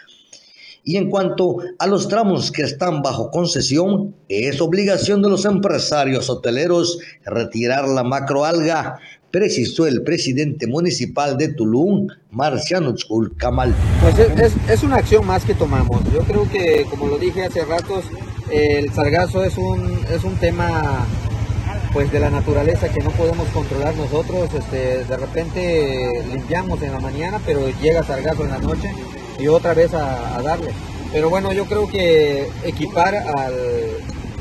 [0.86, 6.28] Y en cuanto a los tramos que están bajo concesión, es obligación de los empresarios
[6.28, 8.98] hoteleros retirar la macroalga,
[9.34, 12.94] precisó el presidente municipal de Tulum, Marciano
[13.36, 13.74] Kamal.
[14.00, 16.00] Pues es, es- una acción más que tomamos.
[16.12, 18.04] Yo creo que, como lo dije hace ratos,
[18.52, 21.04] el sargazo es un, es un tema
[21.92, 24.50] pues de la naturaleza que no podemos controlar nosotros.
[24.54, 28.88] Este, de repente limpiamos en la mañana, pero llega sargazo en la noche
[29.40, 30.70] y otra vez a, darle.
[31.12, 33.54] Pero bueno, yo creo que equipar al,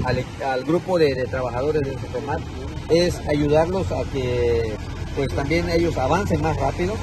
[0.04, 2.42] al, al grupo de, trabajadores de Setemat
[2.90, 4.76] es ayudarlos a que
[5.16, 6.96] pues también ellos avancen más rápido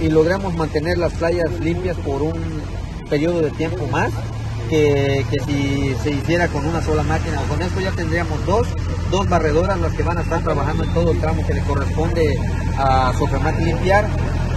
[0.00, 2.62] y logramos mantener las playas limpias por un
[3.08, 4.10] periodo de tiempo más
[4.68, 7.40] que, que si se hiciera con una sola máquina.
[7.48, 8.66] Con esto ya tendríamos dos,
[9.10, 12.38] dos barredoras las que van a estar trabajando en todo el tramo que le corresponde
[12.78, 14.08] a Sofemat limpiar,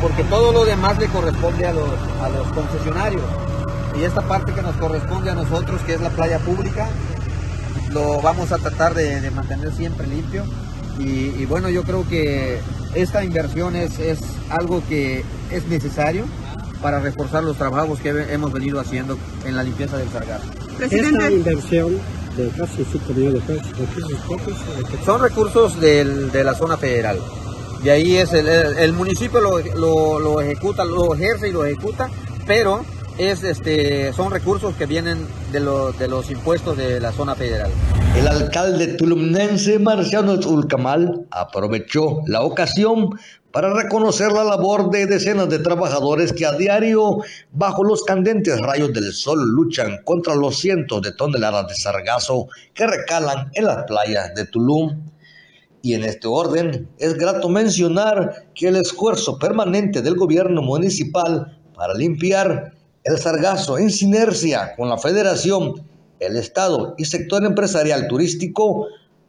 [0.02, 1.90] porque todo lo demás le corresponde a los,
[2.22, 3.24] a los concesionarios.
[4.00, 6.88] Y esta parte que nos corresponde a nosotros, que es la playa pública,
[7.92, 10.44] lo vamos a tratar de, de mantener siempre limpio
[11.00, 12.60] Y, y bueno, yo creo que
[12.96, 14.20] esta inversión es, es
[14.50, 16.26] algo que es necesario
[16.82, 20.46] para reforzar los trabajos que hemos venido haciendo en la limpieza del sargazo.
[21.20, 21.98] Esta inversión
[22.36, 25.06] de casi 5 millones de pesos, recursos propios, ¿de qué?
[25.06, 27.18] Son recursos del- de la zona federal.
[27.84, 31.66] Y ahí es el, el- el municipio lo, lo- lo ejecuta, lo ejerce y lo
[31.66, 32.10] ejecuta,
[32.46, 32.84] pero
[33.18, 37.72] es este son recursos que vienen de, de los impuestos de la zona federal.
[38.16, 43.10] El alcalde tulumnense Marciano Ulcamal aprovechó la ocasión
[43.52, 47.20] para reconocer la labor de decenas de trabajadores que a diario,
[47.52, 52.86] bajo los candentes rayos del sol, luchan contra los cientos de toneladas de sargazo que
[52.86, 55.02] recalan en las playas de Tulum.
[55.82, 61.94] Y en este orden, es grato mencionar que el esfuerzo permanente del gobierno municipal para
[61.94, 62.77] limpiar
[63.08, 65.82] el sargazo en sinergia con la federación,
[66.20, 68.88] el Estado y sector empresarial turístico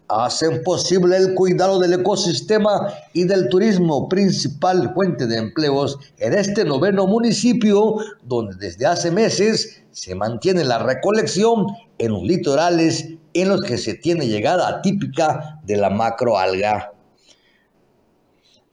[0.08, 6.64] hacen posible el cuidado del ecosistema y del turismo, principal fuente de empleos en este
[6.64, 11.66] noveno municipio, donde desde hace meses se mantiene la recolección
[11.98, 16.94] en los litorales en los que se tiene llegada típica de la macroalga.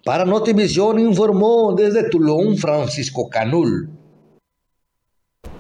[0.04, 4.05] Para Notivisión informó desde Tulum Francisco Canul.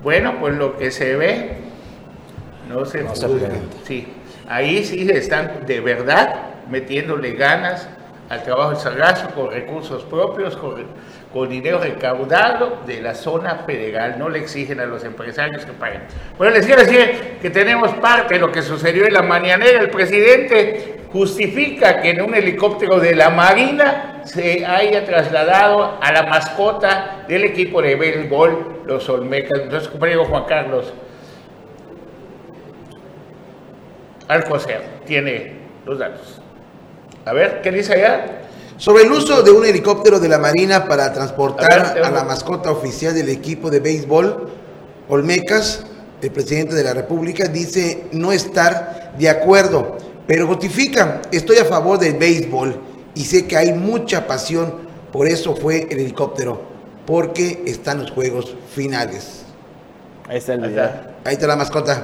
[0.06, 1.54] Bueno, pues lo que se ve
[2.70, 3.50] no se juzga.
[3.88, 4.06] Sí,
[4.48, 7.90] ahí sí están de verdad metiéndole ganas
[8.30, 10.84] al trabajo del sargazo con recursos propios, con,
[11.32, 14.16] con dinero recaudado de la zona federal.
[14.18, 16.02] No le exigen a los empresarios que paguen.
[16.38, 19.80] Bueno, les quiero decir que tenemos parte de lo que sucedió en la mañanera.
[19.80, 26.24] El presidente justifica que en un helicóptero de la Marina se haya trasladado a la
[26.24, 29.62] mascota del equipo de béisbol, los Olmecas.
[29.62, 30.94] Entonces, compañero Juan Carlos
[34.28, 35.54] Alcocer tiene
[35.86, 36.42] los datos.
[37.26, 38.42] A ver, ¿qué dice allá?
[38.78, 42.12] Sobre el uso de un helicóptero de la Marina para transportar A ver, tengo- a
[42.12, 44.50] la mascota oficial del equipo de béisbol,
[45.08, 45.84] Olmecas,
[46.22, 52.00] el presidente de la República, dice no estar de acuerdo, pero justifica, estoy a favor
[52.00, 52.80] del béisbol
[53.14, 54.74] y sé que hay mucha pasión,
[55.12, 56.62] por eso fue el helicóptero,
[57.06, 59.44] porque están los juegos finales.
[60.28, 60.86] Ahí está el Ahí video.
[60.86, 61.10] está.
[61.24, 62.04] Ahí está la mascota.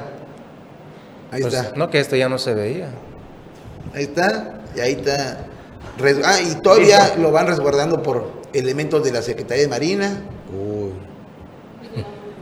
[1.31, 1.73] Ahí Pues, está.
[1.75, 2.89] no, que esto ya no se veía.
[3.95, 5.45] Ahí está, y ahí está.
[6.25, 10.21] Ah, y todavía lo van resguardando por elementos de la Secretaría de Marina.
[10.51, 10.91] Uy.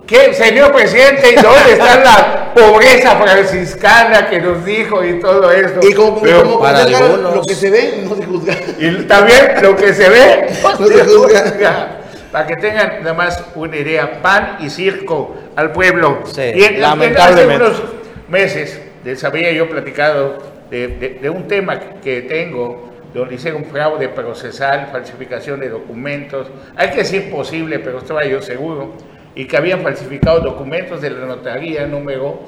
[0.08, 1.32] ¿Qué, señor presidente?
[1.34, 5.88] ¿Y dónde está la pobreza franciscana que nos dijo y todo esto?
[5.88, 8.56] Y como, Pero- como para juzgar algunos- lo que se ve, no se juzga.
[8.80, 10.48] Y también lo que se ve,
[10.80, 11.96] No se juzga.
[12.32, 16.24] Para que tengan nada más una idea, pan y circo al pueblo.
[16.26, 17.64] Sí, y en- lamentablemente.
[17.66, 17.84] Hace unos
[18.30, 20.38] meses les había yo platicado
[20.70, 26.48] de, un tema que tengo, donde hice un fraude procesal, falsificación de documentos.
[26.76, 28.94] Hay que decir posible, pero estaba yo seguro.
[29.36, 32.42] Y que habían falsificado documentos de la notaría número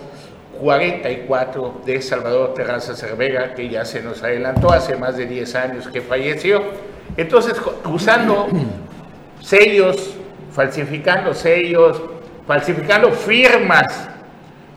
[0.59, 5.87] 44 de Salvador Terraza Cervera, que ya se nos adelantó hace más de 10 años
[5.87, 6.61] que falleció.
[7.17, 7.55] Entonces,
[7.85, 8.47] usando
[9.41, 10.15] sellos,
[10.51, 12.01] falsificando sellos,
[12.45, 14.10] falsificando firmas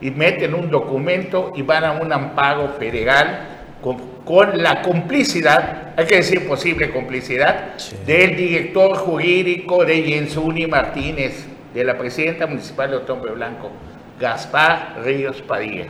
[0.01, 6.07] y meten un documento y van a un amparo federal con, con la complicidad, hay
[6.07, 7.75] que decir posible complicidad,
[8.07, 13.71] del director jurídico de Jensuni Martínez, de la presidenta municipal de Otombe Blanco,
[14.19, 15.87] Gaspar Ríos Padilla.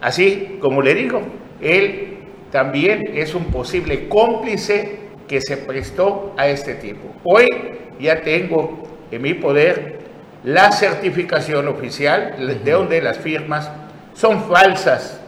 [0.00, 1.22] Así como le digo,
[1.60, 2.18] él
[2.50, 7.14] también es un posible cómplice que se prestó a este tipo.
[7.24, 7.46] Hoy
[8.00, 9.98] ya tengo en mi poder
[10.44, 13.70] la certificación oficial de donde las firmas
[14.14, 15.20] son falsas,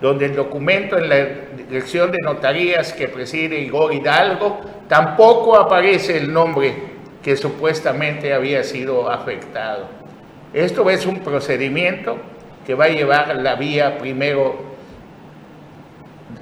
[0.00, 1.16] donde el documento en la
[1.56, 6.74] dirección de notarías que preside Igor Hidalgo tampoco aparece el nombre
[7.22, 9.88] que supuestamente había sido afectado.
[10.52, 12.18] Esto es un procedimiento
[12.66, 14.56] que va a llevar la vía primero,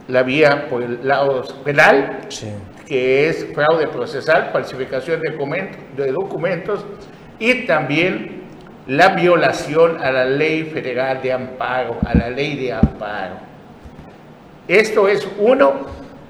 [0.08, 2.52] la vía por el lado penal, Sí.
[2.86, 5.30] que es fraude procesal, falsificación de,
[5.96, 6.84] de documentos
[7.38, 8.42] y también
[8.86, 13.36] la violación a la ley federal de amparo, a la ley de amparo.
[14.68, 15.86] Esto es uno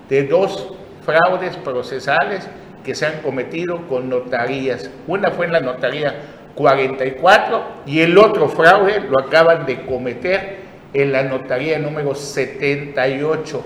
[0.09, 0.73] de dos
[1.05, 2.49] fraudes procesales
[2.85, 4.91] que se han cometido con notarías.
[5.07, 6.15] Una fue en la notaría
[6.55, 13.65] 44 y el otro fraude lo acaban de cometer en la notaría número 78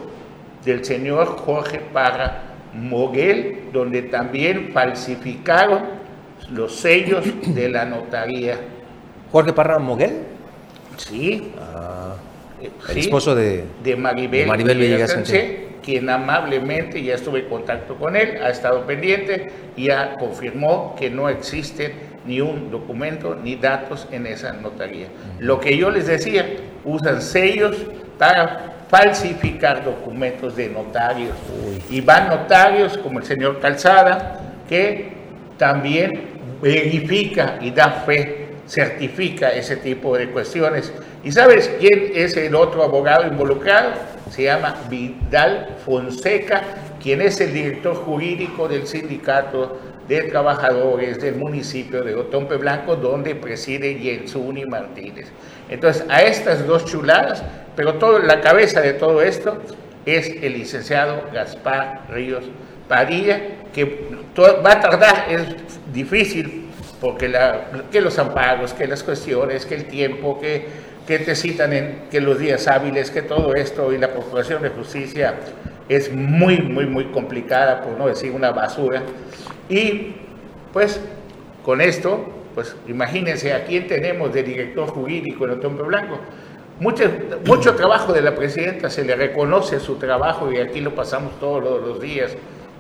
[0.65, 2.43] del señor Jorge Parra
[2.75, 5.98] Moguel, donde también falsificaron
[6.53, 8.57] los sellos de la notaría.
[9.31, 10.25] Jorge Parra Moguel,
[10.99, 11.53] Sí.
[11.59, 12.17] Ah,
[12.61, 13.65] el sí, esposo de...
[13.83, 18.51] de Maribel, de Maribel Villegas Sánchez, quien amablemente, ya estuve en contacto con él, ha
[18.51, 19.47] estado pendiente
[19.77, 21.95] y ya confirmó que no existe
[22.27, 25.07] ni un documento ni datos en esa notaría.
[25.39, 26.47] Lo que yo les decía,
[26.85, 27.77] usan sellos
[28.19, 31.37] para falsificar documentos de notarios.
[31.89, 35.13] Y van notarios como el señor Calzada, que
[35.57, 40.93] también verifica y da fe, certifica ese tipo de cuestiones.
[41.25, 43.93] ¿Y sabes quién es el otro abogado involucrado?
[44.31, 46.63] Se llama Vidal Fonseca,
[47.03, 53.35] quien es el director jurídico del sindicato de trabajadores del municipio de Otompe Blanco, donde
[53.35, 55.29] preside Jensuni Martínez.
[55.69, 57.45] Entonces, a estas dos chuladas,
[57.77, 59.61] pero la cabeza de todo esto
[60.07, 62.45] es el licenciado Gaspar Ríos
[62.89, 63.41] Padilla,
[63.75, 63.85] que
[64.43, 65.43] va a tardar, es
[65.93, 66.69] difícil,
[67.01, 67.33] porque
[67.91, 70.67] que los ampagos, que las cuestiones, que el tiempo, que,
[71.07, 74.71] que te citan en que los días hábiles, que todo esto y la Procuración de
[74.71, 75.35] Justicia
[75.89, 79.03] es muy, muy, muy complicada, por no decir una basura.
[79.69, 80.15] Y
[80.73, 81.01] pues
[81.65, 86.19] con esto, pues imagínense a quién tenemos de director jurídico en Otompe Blanco.
[86.81, 87.11] Mucho,
[87.45, 91.63] mucho trabajo de la presidenta, se le reconoce su trabajo y aquí lo pasamos todos
[91.63, 92.37] los días.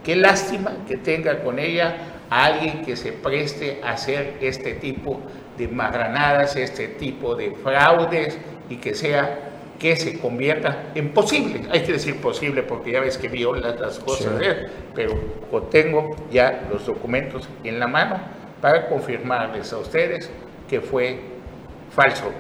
[0.08, 1.98] Qué lástima que tenga con ella
[2.30, 5.20] a alguien que se preste a hacer este tipo
[5.58, 8.38] de marranadas, este tipo de fraudes
[8.70, 9.38] y que sea
[9.78, 11.68] que se convierta en posible.
[11.70, 14.70] Hay que decir posible porque ya ves que viola las cosas, ¿eh?
[14.94, 15.12] pero
[15.70, 18.18] tengo ya los documentos en la mano
[18.62, 20.30] para confirmarles a ustedes
[20.70, 21.20] que fue
[21.90, 22.32] falso,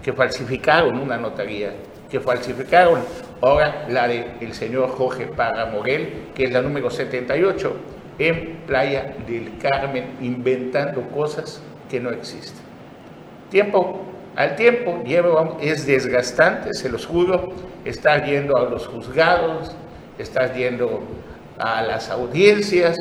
[0.00, 1.72] que falsificaron una notaría,
[2.10, 3.00] que falsificaron
[3.40, 7.76] ahora la del señor Jorge Paga Moguel, que es la número 78,
[8.18, 12.64] en Playa del Carmen, inventando cosas que no existen.
[13.50, 17.48] Tiempo al tiempo lleva, es desgastante, se los juro,
[17.86, 19.74] estar yendo a los juzgados,
[20.18, 21.02] estar yendo
[21.58, 22.98] a las audiencias,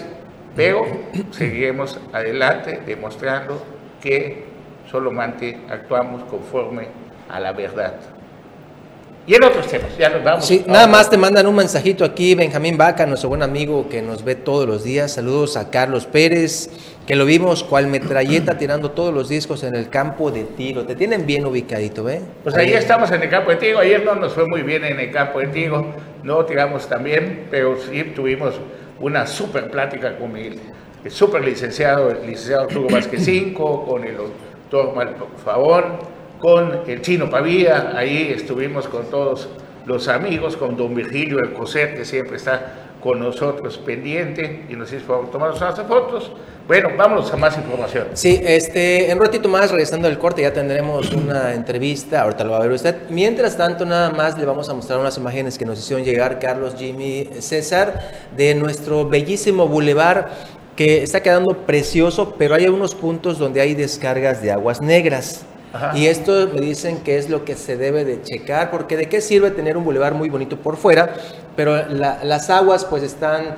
[0.55, 0.85] pero
[1.31, 3.61] seguiremos adelante demostrando
[4.01, 4.45] que
[4.89, 6.87] solamente actuamos conforme
[7.27, 8.14] a la verdad.
[9.27, 10.45] Y en otros temas, ya nos vamos.
[10.45, 14.23] Sí, nada más te mandan un mensajito aquí, Benjamín Vaca, nuestro buen amigo que nos
[14.23, 15.13] ve todos los días.
[15.13, 16.69] Saludos a Carlos Pérez,
[17.07, 20.85] que lo vimos cual metralleta tirando todos los discos en el campo de tiro.
[20.85, 22.21] Te tienen bien ubicadito, ¿eh?
[22.43, 23.79] Pues ahí estamos en el campo de tiro.
[23.79, 25.87] Ayer no nos fue muy bien en el campo de tiro,
[26.21, 28.53] no tiramos también, pero sí tuvimos
[28.99, 30.59] una súper plática con el,
[31.03, 36.14] el súper licenciado, el licenciado Arturo Vázquez Cinco, con el doctor Marco Favón
[36.45, 39.49] con el chino Pavía, ahí estuvimos con todos
[39.87, 44.93] los amigos, con don Virgilio El Coser, que siempre está con nosotros pendiente y nos
[44.93, 46.31] hizo tomar unas fotos.
[46.67, 48.09] Bueno, vámonos a más información.
[48.13, 52.51] Sí, este, en un ratito más, regresando al corte, ya tendremos una entrevista, ahorita lo
[52.51, 52.95] va a ver usted.
[53.09, 56.75] Mientras tanto, nada más le vamos a mostrar unas imágenes que nos hicieron llegar Carlos,
[56.77, 60.29] Jimmy, César, de nuestro bellísimo bulevar
[60.75, 65.43] que está quedando precioso, pero hay algunos puntos donde hay descargas de aguas negras.
[65.93, 69.21] Y esto me dicen que es lo que se debe de checar, porque de qué
[69.21, 71.13] sirve tener un bulevar muy bonito por fuera,
[71.55, 73.55] pero las aguas pues están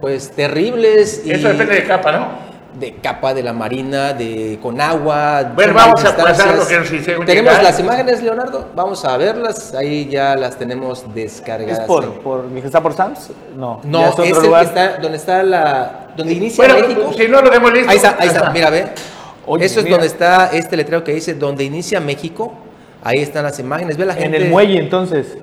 [0.00, 1.22] pues terribles.
[1.24, 2.52] Eso depende de capa, ¿no?
[2.78, 5.52] de capa de la marina, de con agua.
[5.54, 9.74] Bueno, vamos a pasar lo que nos hicieron Tenemos las imágenes, Leonardo, vamos a verlas,
[9.74, 11.80] ahí ya las tenemos descargadas.
[11.80, 13.30] ¿Es por, por está por Sams?
[13.56, 13.80] No.
[13.84, 17.12] No, es, el que está, donde está la, donde inicia bueno, México.
[17.16, 17.90] Si no lo hemos listo.
[17.90, 18.86] Ahí está, ahí está, mira, ve.
[19.60, 22.54] Eso es donde está este letrero que dice donde inicia México.
[23.02, 23.96] Ahí están las imágenes.
[23.96, 24.36] Ve la gente.
[24.36, 25.36] En el muelle, entonces.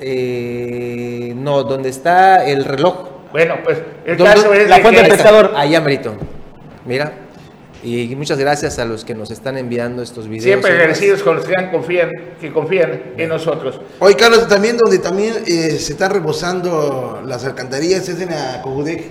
[0.00, 3.08] Eh, no, donde está el reloj.
[3.30, 5.52] Bueno, pues el caso es la fuente del pescador.
[5.56, 6.14] Ahí, Amerito.
[6.84, 7.12] Mira.
[7.84, 10.44] Y muchas gracias a los que nos están enviando estos videos.
[10.44, 12.10] Siempre agradecidos con los que confían,
[12.40, 13.80] que confían en nosotros.
[13.98, 19.02] Hoy, Carlos, también donde también eh, se están rebosando las alcantarillas es en la Cojudec.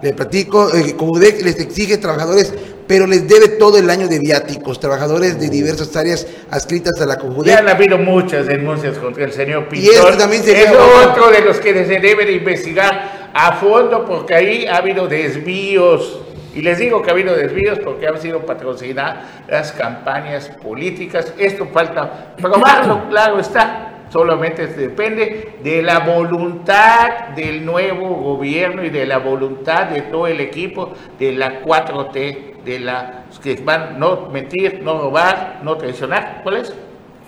[0.00, 2.54] Le platico, eh, Cojudec les exige trabajadores
[2.86, 7.16] pero les debe todo el año de viáticos, trabajadores de diversas áreas adscritas a la
[7.18, 7.54] Cojudec.
[7.54, 9.92] Ya han habido muchas denuncias contra el señor Pintor.
[9.92, 10.76] Y este también sería es
[11.06, 16.20] otro de los que se debe de investigar a fondo porque ahí ha habido desvíos.
[16.54, 21.34] Y les digo que ha habido desvíos porque han sido patrocinadas las campañas políticas.
[21.38, 29.04] Esto falta probarlo, claro está solamente depende de la voluntad del nuevo gobierno y de
[29.04, 34.82] la voluntad de todo el equipo de la 4T de la que van no mentir,
[34.82, 36.40] no robar, no traicionar.
[36.42, 36.74] ¿Cuál es?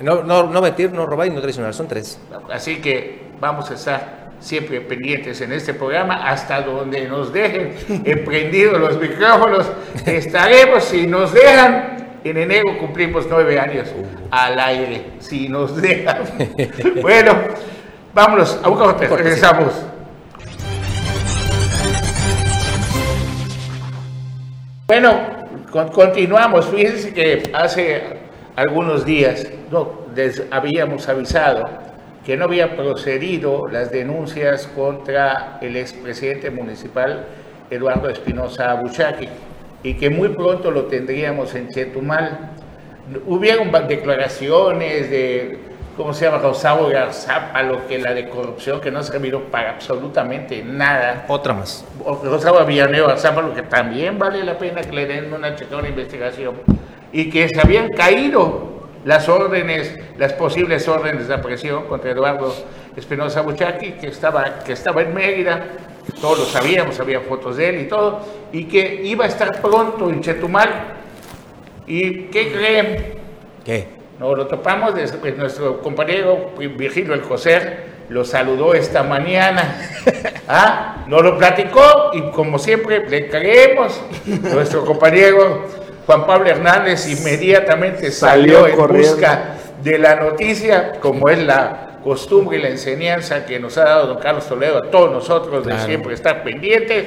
[0.01, 2.21] No, no, no mentir, no robar y no traicionar, son tres.
[2.53, 7.75] Así que vamos a estar siempre pendientes en este programa hasta donde nos dejen
[8.05, 9.67] emprendidos los micrófonos.
[10.05, 13.89] Estaremos, si nos dejan, en enero cumplimos nueve años
[14.31, 16.19] al aire, si nos dejan.
[17.03, 17.33] bueno.
[18.15, 19.73] Vámonos a un corte, regresamos.
[24.89, 25.21] Bueno,
[25.71, 26.67] con- continuamos.
[26.71, 28.01] Fíjense que hace
[28.57, 31.69] algunos días no, les habíamos avisado
[32.25, 37.27] que no había procedido las denuncias contra el expresidente municipal
[37.69, 39.29] Eduardo Espinosa Buchaki
[39.83, 42.53] y que muy pronto lo tendríamos en Chetumal.
[43.27, 45.59] Hubieron declaraciones de,
[45.99, 46.39] ¿cómo se llama?
[46.39, 51.25] Rosario Garzapa, lo que la de corrupción, que no servido para absolutamente nada.
[51.27, 51.85] Otra más.
[52.23, 55.89] Rosario Villaneo Garzapa, lo que también vale la pena que le den una chequeada, una
[55.89, 56.55] investigación.
[57.13, 62.55] Y que se habían caído las órdenes, las posibles órdenes de aprehensión contra Eduardo
[62.97, 65.65] Espinosa Buchaki, que estaba, que estaba en Mérida,
[66.21, 68.21] todos lo sabíamos, había fotos de él y todo,
[68.53, 70.71] y que iba a estar pronto en Chetumal.
[71.87, 73.19] ¿Y qué creen?
[73.65, 73.98] ¿Qué?
[74.19, 79.77] Nos lo topamos, pues, nuestro compañero Virgilio El Joser lo saludó esta mañana.
[80.51, 84.01] Ah, nos lo platicó y como siempre le creemos.
[84.25, 85.67] Nuestro compañero
[86.07, 89.11] Juan Pablo Hernández inmediatamente salió, Salió en corriendo.
[89.13, 89.43] busca
[89.83, 94.19] de la noticia, como es la costumbre y la enseñanza que nos ha dado don
[94.21, 95.87] Carlos Toledo a todos nosotros de Claro.
[95.87, 97.05] siempre estar pendientes.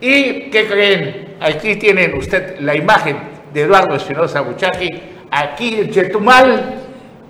[0.00, 1.34] ¿Y qué creen?
[1.40, 3.18] Aquí tienen usted la imagen
[3.52, 4.88] de Eduardo Espinosa Buchaki,
[5.30, 6.76] aquí en Chetumal.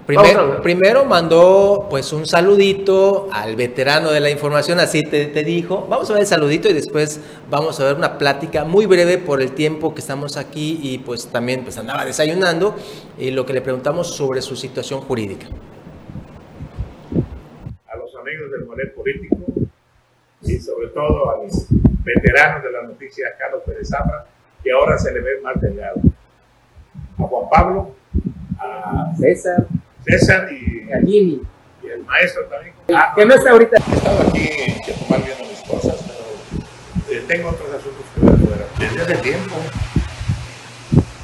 [0.07, 5.27] Primer- Vamos a- primero mandó pues un saludito al veterano de la información, así te,
[5.27, 5.87] te dijo.
[5.89, 9.41] Vamos a ver el saludito y después vamos a ver una plática muy breve por
[9.41, 12.75] el tiempo que estamos aquí y pues también pues andaba desayunando
[13.19, 15.47] y lo que le preguntamos sobre su situación jurídica.
[17.87, 19.37] a los amigos del Molet Político
[20.43, 21.67] y sobre todo a los
[22.03, 24.27] veteranos de la noticia, Carlos Pérez Zafra,
[24.65, 26.01] que ahora se le ve más delgado.
[27.23, 27.95] A Juan Pablo,
[28.59, 29.67] a César,
[30.05, 31.43] César y, a Jimmy.
[31.83, 32.75] y el maestro también.
[32.95, 33.77] Ah, Que no está ahorita.
[33.77, 38.39] He estado aquí en Chetumal viendo mis cosas, pero eh, tengo otros asuntos que ver
[38.39, 38.65] fuera.
[38.79, 39.55] Desde hace tiempo.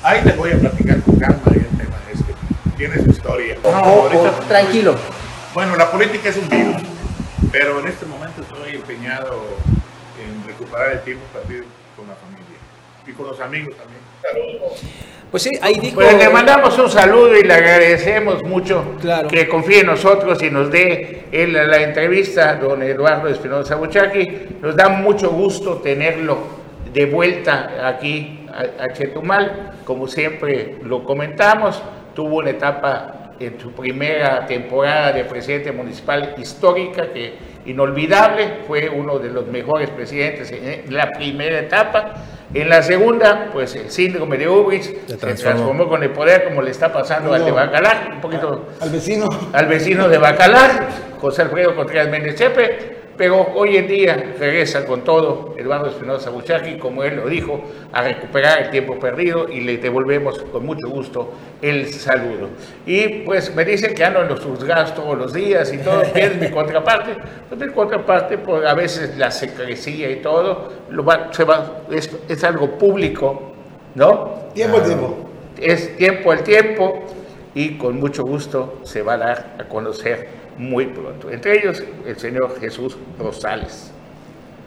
[0.02, 2.34] Ahí les voy a platicar con calma del tema este.
[2.76, 3.56] Tiene su historia.
[3.62, 4.94] No, ahorita- tranquilo.
[5.54, 6.76] bueno, la política es un virus,
[7.50, 9.42] pero en este momento estoy empeñado
[10.22, 11.64] en recuperar el tiempo perdido
[11.96, 12.44] con la familia
[13.06, 14.00] y con los amigos también.
[14.22, 14.82] Saludos.
[15.30, 15.96] Pues sí, ahí dijo...
[15.96, 19.28] Pues le mandamos un saludo y le agradecemos mucho Claro.
[19.28, 24.58] que confíe en nosotros y nos dé él la entrevista, don Eduardo Espinosa Buchaki.
[24.62, 26.38] Nos da mucho gusto tenerlo
[26.92, 29.72] de vuelta aquí a, a Chetumal.
[29.84, 31.82] Como siempre lo comentamos,
[32.14, 37.34] tuvo una etapa en su primera temporada de presidente municipal histórica que
[37.66, 42.14] inolvidable, fue uno de los mejores presidentes en la primera etapa.
[42.54, 44.46] En la segunda, pues el síndrome de
[44.80, 45.36] se transformó.
[45.36, 49.28] transformó con el poder, como le está pasando al de Bacalar, un poquito Al vecino.
[49.52, 50.88] al vecino de Bacalar,
[51.20, 56.76] José Alfredo Contreras Méndez Chepe, pero hoy en día regresa con todo Eduardo Espinosa Buchaki,
[56.78, 57.62] como él lo dijo,
[57.92, 62.48] a recuperar el tiempo perdido y le devolvemos con mucho gusto el saludo.
[62.86, 66.20] Y pues me dicen que ando en los juzgados todos los días y todo, que
[66.24, 67.16] es mi contraparte,
[67.48, 72.10] pues mi contraparte, pues a veces la secrecía y todo, lo va- se va, es,
[72.28, 73.52] es algo público,
[73.94, 74.34] ¿no?
[74.54, 75.16] Tiempo al tiempo.
[75.60, 77.02] es tiempo al tiempo
[77.54, 80.28] y con mucho gusto se va a dar a conocer
[80.58, 81.30] muy pronto.
[81.30, 83.90] Entre ellos, el señor Jesús Rosales.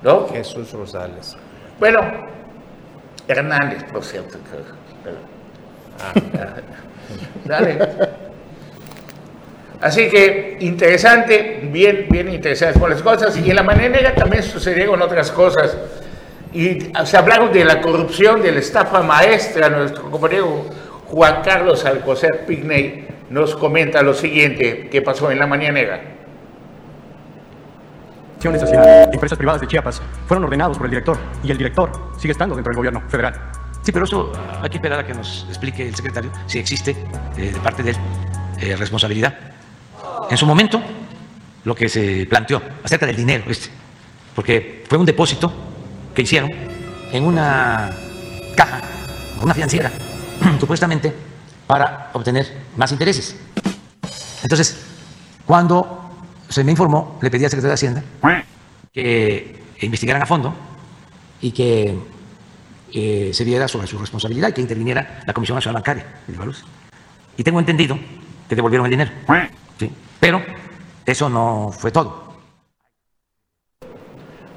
[0.01, 0.27] ¿No?
[0.29, 1.35] Jesús Rosales.
[1.79, 1.99] Bueno,
[3.27, 4.37] Hernández, por cierto.
[5.99, 6.13] Ah,
[7.45, 7.79] Dale.
[9.81, 13.37] Así que interesante, bien, bien interesante con las cosas.
[13.37, 15.77] Y en la mañanera también sucedieron otras cosas.
[16.53, 19.69] Y se hablaron de la corrupción, de la estafa maestra.
[19.69, 20.65] Nuestro compañero
[21.07, 26.01] Juan Carlos Alcocer Pigney nos comenta lo siguiente que pasó en la mañanera.
[28.39, 32.55] hacia empresas privadas de Chiapas fueron ordenados por el director y el director sigue estando
[32.55, 33.33] dentro del gobierno federal.
[33.81, 36.95] Sí, pero eso hay que esperar a que nos explique el secretario si existe
[37.37, 37.97] eh, de parte de él
[38.61, 39.37] eh, responsabilidad.
[40.29, 40.81] En su momento,
[41.63, 43.69] lo que se planteó acerca del dinero este,
[44.35, 45.51] porque fue un depósito
[46.13, 46.49] que hicieron
[47.11, 47.89] en una
[48.55, 48.81] caja,
[49.41, 49.91] una financiera,
[50.59, 51.28] supuestamente
[51.69, 53.35] para obtener más intereses.
[54.41, 54.75] Entonces,
[55.45, 56.01] cuando
[56.49, 58.03] se me informó, le pedí al secretario de Hacienda
[58.91, 60.51] que investigaran a fondo
[61.39, 61.95] y que
[62.91, 66.63] eh, se viera sobre su responsabilidad y que interviniera la Comisión Nacional Bancaria de Valores.
[67.37, 67.99] Y tengo entendido
[68.49, 69.11] que devolvieron el dinero.
[69.77, 69.91] Sí.
[70.19, 70.41] Pero
[71.05, 72.28] eso no fue todo.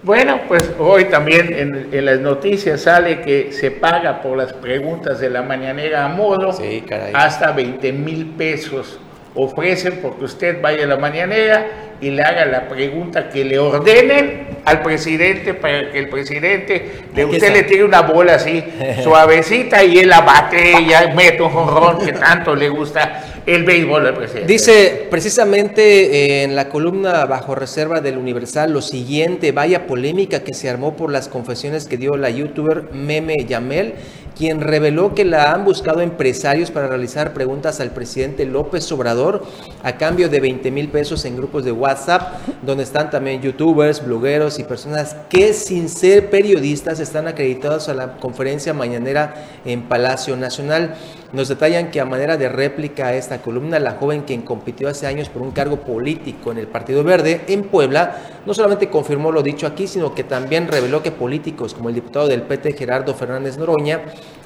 [0.02, 5.20] Bueno, pues hoy también en, en las noticias sale que se paga por las preguntas
[5.20, 7.12] de la mañanera a modo caray.
[7.14, 8.98] hasta 20 mil pesos.
[9.34, 11.66] Ofrecen porque usted vaya a la mañanera
[12.00, 17.24] y le haga la pregunta que le ordenen al presidente para que el presidente de
[17.24, 18.62] usted le tire una bola así
[19.04, 23.64] suavecita y él la bate y ya mete un jonrón que tanto le gusta el
[23.64, 24.14] béisbol.
[24.46, 30.54] Dice precisamente eh, en la columna bajo reserva del Universal lo siguiente, vaya polémica que
[30.54, 33.94] se armó por las confesiones que dio la youtuber Meme Yamel,
[34.36, 39.44] quien reveló que la han buscado empresarios para realizar preguntas al presidente López Obrador
[39.82, 44.58] a cambio de 20 mil pesos en grupos de WhatsApp, donde están también youtubers, blogueros
[44.58, 49.34] y personas que sin ser periodistas están acreditados a la conferencia mañanera
[49.64, 50.94] en Palacio Nacional.
[51.32, 55.06] Nos detallan que a manera de réplica a esta columna, la joven quien compitió hace
[55.06, 59.42] años por un cargo político en el Partido Verde en Puebla, no solamente confirmó lo
[59.42, 63.56] dicho aquí, sino que también reveló que políticos como el diputado del PT Gerardo Fernández
[63.56, 64.02] Noroña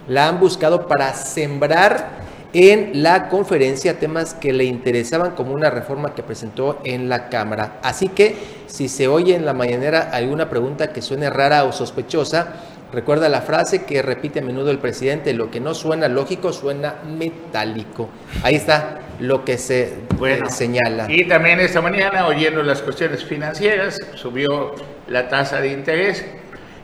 [0.07, 6.15] la han buscado para sembrar en la conferencia temas que le interesaban como una reforma
[6.15, 7.81] que presentó en la Cámara.
[7.83, 12.55] Así que si se oye en la mañanera alguna pregunta que suene rara o sospechosa,
[12.97, 16.95] recuerda la frase que repite a menudo el presidente, lo que no suena lógico suena
[17.07, 18.09] metálico.
[18.43, 21.07] Ahí está lo que se Bueno, eh, señala.
[21.13, 24.75] Y también esta mañana, oyendo las cuestiones financieras, subió
[25.09, 26.25] la tasa de interés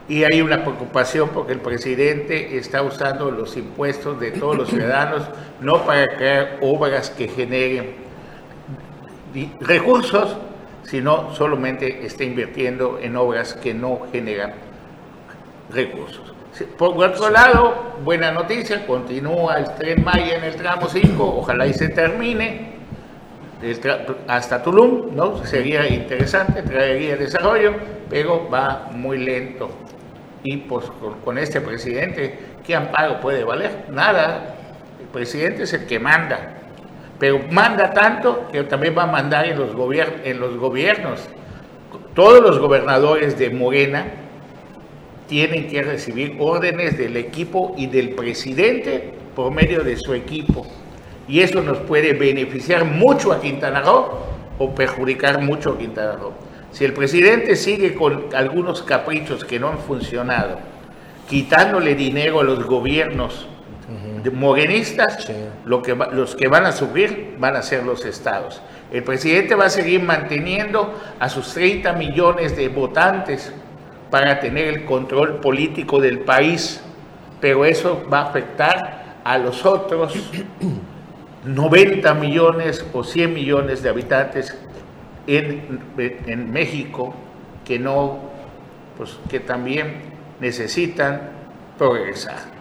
[0.07, 5.23] y hay una preocupación porque el presidente está usando los impuestos de todos los ciudadanos
[5.61, 7.95] no para crear obras que generen
[9.61, 10.37] recursos,
[10.83, 14.72] sino solamente está invirtiendo en obras que no generan
[15.73, 16.33] recursos.
[16.77, 21.73] Por otro lado, buena noticia, continúa el tren Maya en el tramo 5, ojalá y
[21.73, 22.73] se termine
[24.27, 25.43] hasta Tulum, ¿no?
[25.45, 27.73] Sería interesante, traería desarrollo,
[28.09, 29.71] pero va muy lento.
[30.43, 30.85] Y pues
[31.23, 33.85] con, este presidente, ¿qué amparo puede valer?
[33.89, 34.55] Nada.
[34.99, 36.57] El presidente es el que manda,
[37.17, 39.71] pero manda tanto que también va a mandar en los,
[40.23, 41.29] en los gobiernos.
[42.13, 44.22] Todos los gobernadores de Morena
[45.33, 50.63] tienen que recibir órdenes del equipo y del presidente por medio de su equipo.
[51.27, 54.09] Y eso nos puede beneficiar mucho a Quintana Roo
[54.59, 56.33] o perjudicar mucho a Quintana Roo.
[56.71, 60.59] Si el presidente sigue con algunos caprichos que no han funcionado,
[61.27, 63.47] quitándole dinero a los gobiernos
[64.31, 65.31] morenistas,
[65.65, 68.61] lo que los que van a sufrir van a ser los estados.
[68.91, 73.51] El presidente va a seguir manteniendo a sus 30 millones de votantes
[74.13, 76.79] para tener el control político del país,
[77.41, 80.13] pero eso va a afectar a los otros
[81.45, 84.55] 90 millones o 100 millones de habitantes
[85.25, 87.15] en, en México
[87.65, 88.19] que no,
[88.99, 89.95] pues que también
[90.39, 91.31] necesitan
[91.79, 92.52] progresar.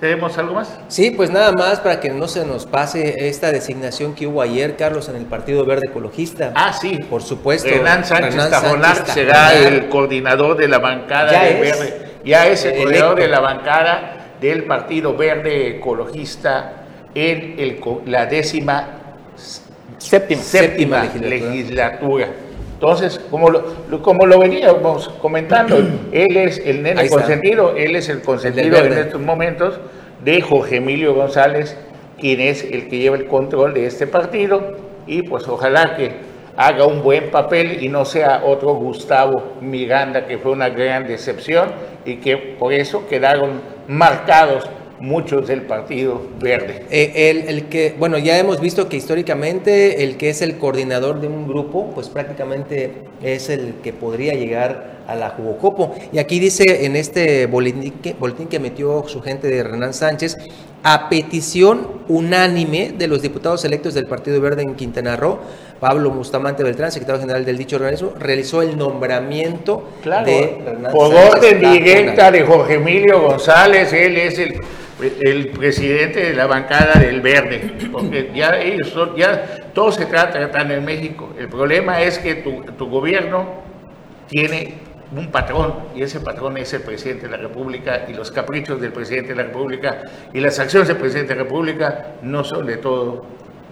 [0.00, 0.78] ¿Tenemos algo más?
[0.86, 4.76] Sí, pues nada más para que no se nos pase esta designación que hubo ayer,
[4.76, 6.52] Carlos, en el Partido Verde Ecologista.
[6.54, 6.96] Ah, sí.
[7.10, 7.68] Por supuesto.
[7.68, 11.78] Renan Sánchez Sánchez será el coordinador de la bancada Ya del es.
[11.80, 12.08] Verde.
[12.24, 12.84] Ya es el Electo.
[12.84, 16.72] coordinador de la bancada del Partido Verde Ecologista
[17.14, 18.88] en el la décima
[19.98, 21.28] séptima, séptima legislatura.
[21.50, 22.28] legislatura.
[22.80, 23.64] Entonces, como lo,
[24.02, 25.78] como lo veníamos comentando,
[26.12, 29.80] él es el nene consentido, él es el consentido en estos momentos
[30.24, 31.76] de Jorge Emilio González,
[32.20, 34.76] quien es el que lleva el control de este partido,
[35.08, 36.12] y pues ojalá que
[36.56, 41.70] haga un buen papel y no sea otro Gustavo Miranda, que fue una gran decepción
[42.04, 44.70] y que por eso quedaron marcados
[45.00, 46.84] muchos del Partido Verde.
[46.90, 51.20] Eh, el, el que, bueno, ya hemos visto que históricamente el que es el coordinador
[51.20, 52.92] de un grupo, pues prácticamente
[53.22, 55.94] es el que podría llegar a la Jugocopo.
[56.12, 58.14] Y aquí dice en este boletín que,
[58.48, 60.36] que emitió su gente de Renan Sánchez,
[60.82, 65.38] a petición unánime de los diputados electos del Partido Verde en Quintana Roo,
[65.80, 71.60] Pablo Bustamante Beltrán, secretario general del dicho organismo, realizó el nombramiento de Renan Por orden
[71.60, 74.60] directa de Jorge Emilio González, él es el,
[75.20, 80.38] el presidente de la bancada del Verde, porque ya ellos son, ya todo se trata
[80.38, 81.30] tratan en México.
[81.38, 83.46] El problema es que tu, tu gobierno
[84.28, 88.80] tiene un patrón y ese patrón es el presidente de la República y los caprichos
[88.80, 90.02] del presidente de la República
[90.34, 93.24] y las acciones del presidente de la República no son de todo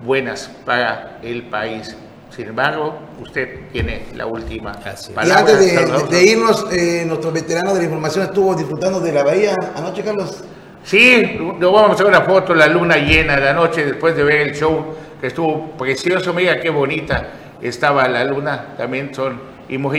[0.04, 1.96] buenas para el país.
[2.30, 4.72] Sin embargo, usted tiene la última
[5.08, 5.38] Y palabra.
[5.40, 10.02] antes de, irnos, eh, nuestro veterano de la información estuvo disfrutando de la bahía anoche,
[10.02, 10.42] Carlos.
[10.82, 14.22] Sí, nos vamos a hacer una foto, la luna llena de la noche, después de
[14.22, 16.32] ver el show, que estuvo precioso.
[16.34, 17.28] Mira qué bonita
[17.62, 18.74] estaba la luna.
[18.76, 19.92] También son imo-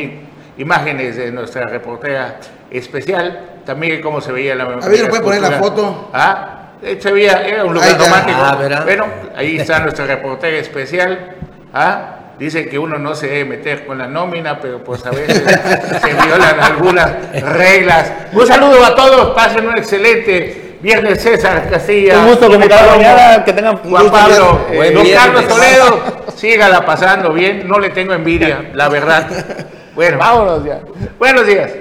[0.57, 2.37] imágenes de nuestra reportera
[2.71, 3.61] especial.
[3.65, 6.09] También cómo se veía la A ver, ¿nos puede poner la foto?
[6.13, 8.39] Ah, eh, se veía, era un lugar romántico.
[8.41, 9.05] Ah, bueno,
[9.35, 11.35] ahí está nuestra reportera especial.
[11.73, 15.37] Ah, Dicen que uno no se debe meter con la nómina, pero pues a veces
[16.01, 18.11] se violan algunas reglas.
[18.31, 22.19] Un saludo a todos, pasen un excelente viernes César Castilla.
[22.19, 25.25] Un gusto mañana, que tengan Juan Pablo, Buen don viernes.
[25.25, 29.27] Carlos Toledo, sígala pasando bien, no le tengo envidia, la verdad.
[29.97, 30.79] Bueno, Vámonos ya.
[31.17, 31.71] buenos días.